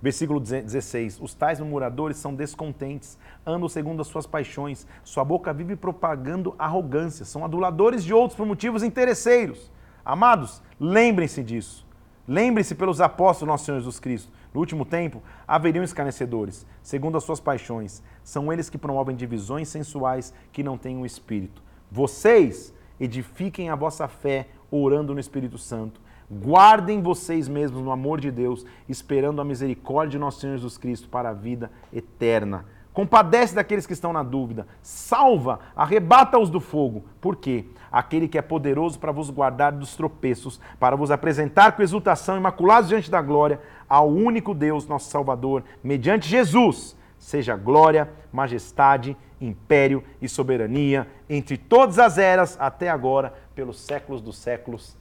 [0.00, 5.76] Versículo 16: Os tais murmuradores são descontentes, andam segundo as suas paixões, sua boca vive
[5.76, 9.72] propagando arrogância, são aduladores de outros por motivos interesseiros.
[10.04, 11.86] Amados, lembrem-se disso.
[12.28, 14.30] Lembrem-se pelos apóstolos nosso Senhor Jesus Cristo.
[14.52, 18.02] No último tempo, haveriam escarnecedores, segundo as suas paixões.
[18.22, 21.62] São eles que promovem divisões sensuais que não têm um espírito.
[21.90, 26.00] Vocês edifiquem a vossa fé orando no Espírito Santo.
[26.30, 31.08] Guardem vocês mesmos no amor de Deus, esperando a misericórdia de nosso Senhor Jesus Cristo
[31.08, 32.64] para a vida eterna.
[32.94, 37.04] Compadece daqueles que estão na dúvida, salva, arrebata-os do fogo.
[37.20, 37.66] Por quê?
[37.90, 42.88] Aquele que é poderoso para vos guardar dos tropeços, para vos apresentar com exultação, imaculados
[42.88, 49.16] diante da glória, ao único Deus, nosso Salvador, mediante Jesus, seja glória, majestade,
[49.46, 54.96] império e soberania entre todas as eras, até agora, pelos séculos dos séculos.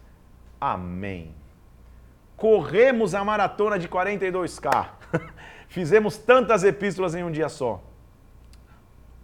[0.59, 1.33] Amém.
[2.35, 4.89] Corremos a maratona de 42K.
[5.67, 7.81] Fizemos tantas epístolas em um dia só.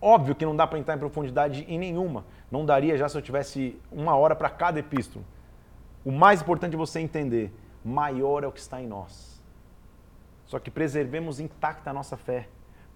[0.01, 2.26] Óbvio que não dá para entrar em profundidade em nenhuma.
[2.49, 5.24] Não daria já se eu tivesse uma hora para cada epístola.
[6.05, 7.53] O mais importante é você entender:
[7.84, 9.41] maior é o que está em nós.
[10.45, 12.47] Só que preservemos intacta a nossa fé,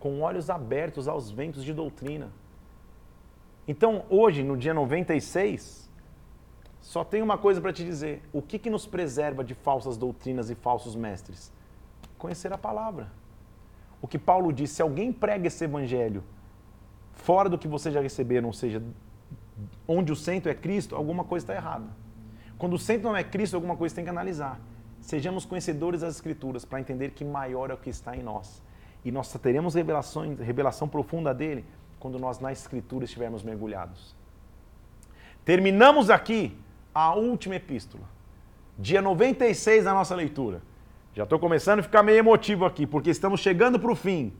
[0.04, 2.30] com olhos abertos aos ventos de doutrina.
[3.66, 5.90] Então, hoje, no dia 96,
[6.82, 10.50] só tem uma coisa para te dizer: o que, que nos preserva de falsas doutrinas
[10.50, 11.54] e falsos mestres?
[12.18, 13.08] Conhecer a palavra
[14.02, 16.22] o que Paulo disse: se alguém prega esse evangelho
[17.14, 18.84] fora do que vocês já receberam, ou seja,
[19.88, 21.88] onde o centro é Cristo, alguma coisa está errada.
[22.58, 24.60] Quando o centro não é Cristo, alguma coisa tem que analisar.
[25.00, 28.62] Sejamos conhecedores das Escrituras para entender que maior é o que está em nós.
[29.04, 31.66] E nós teremos revelações, revelação profunda dele
[32.00, 34.16] quando nós na Escritura estivermos mergulhados.
[35.46, 36.58] Terminamos aqui
[36.94, 38.04] a última epístola,
[38.78, 40.62] dia 96 da nossa leitura.
[41.14, 44.34] Já estou começando a ficar meio emotivo aqui, porque estamos chegando para o fim.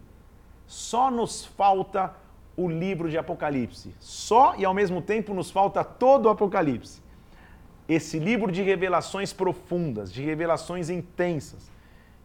[0.66, 2.16] Só nos falta
[2.56, 3.94] o livro de Apocalipse.
[4.00, 7.02] Só e ao mesmo tempo nos falta todo o Apocalipse.
[7.88, 11.70] Esse livro de revelações profundas, de revelações intensas.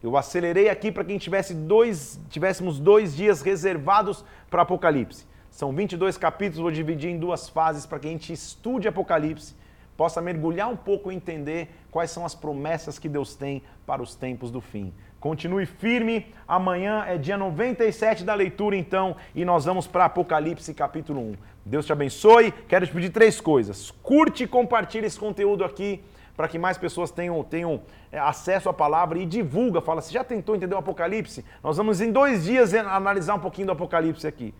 [0.01, 5.25] Eu acelerei aqui para quem tivesse dois, tivéssemos dois dias reservados para Apocalipse.
[5.51, 9.55] São 22 capítulos, vou dividir em duas fases para que a gente estude Apocalipse
[9.99, 14.15] possa mergulhar um pouco e entender quais são as promessas que Deus tem para os
[14.15, 14.93] tempos do fim.
[15.19, 21.19] Continue firme, amanhã é dia 97 da leitura então, e nós vamos para Apocalipse capítulo
[21.19, 21.35] 1.
[21.65, 22.53] Deus te abençoe.
[22.69, 23.91] Quero te pedir três coisas.
[24.01, 26.01] Curte e compartilhe esse conteúdo aqui
[26.39, 29.81] para que mais pessoas tenham, tenham é, acesso à palavra e divulga.
[29.81, 31.43] Fala, você já tentou entender o Apocalipse?
[31.61, 34.53] Nós vamos em dois dias analisar um pouquinho do Apocalipse aqui.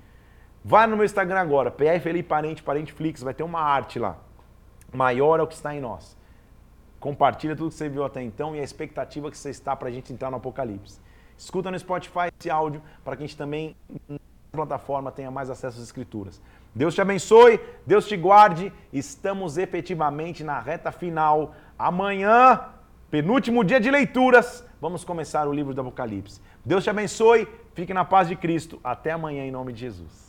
[0.61, 4.17] Vai no meu Instagram agora, PR Parente, Parente Flix, vai ter uma arte lá
[4.93, 6.17] maior é o que está em nós.
[6.99, 9.91] Compartilha tudo que você viu até então e a expectativa que você está para a
[9.91, 10.99] gente entrar no Apocalipse.
[11.37, 13.75] Escuta no Spotify esse áudio para que a gente também
[14.07, 14.19] na
[14.51, 16.41] plataforma tenha mais acesso às escrituras.
[16.75, 18.73] Deus te abençoe, Deus te guarde.
[18.91, 21.55] Estamos efetivamente na reta final.
[21.79, 22.65] Amanhã,
[23.09, 26.41] penúltimo dia de leituras, vamos começar o livro do Apocalipse.
[26.65, 28.81] Deus te abençoe, fique na paz de Cristo.
[28.83, 30.28] Até amanhã em nome de Jesus.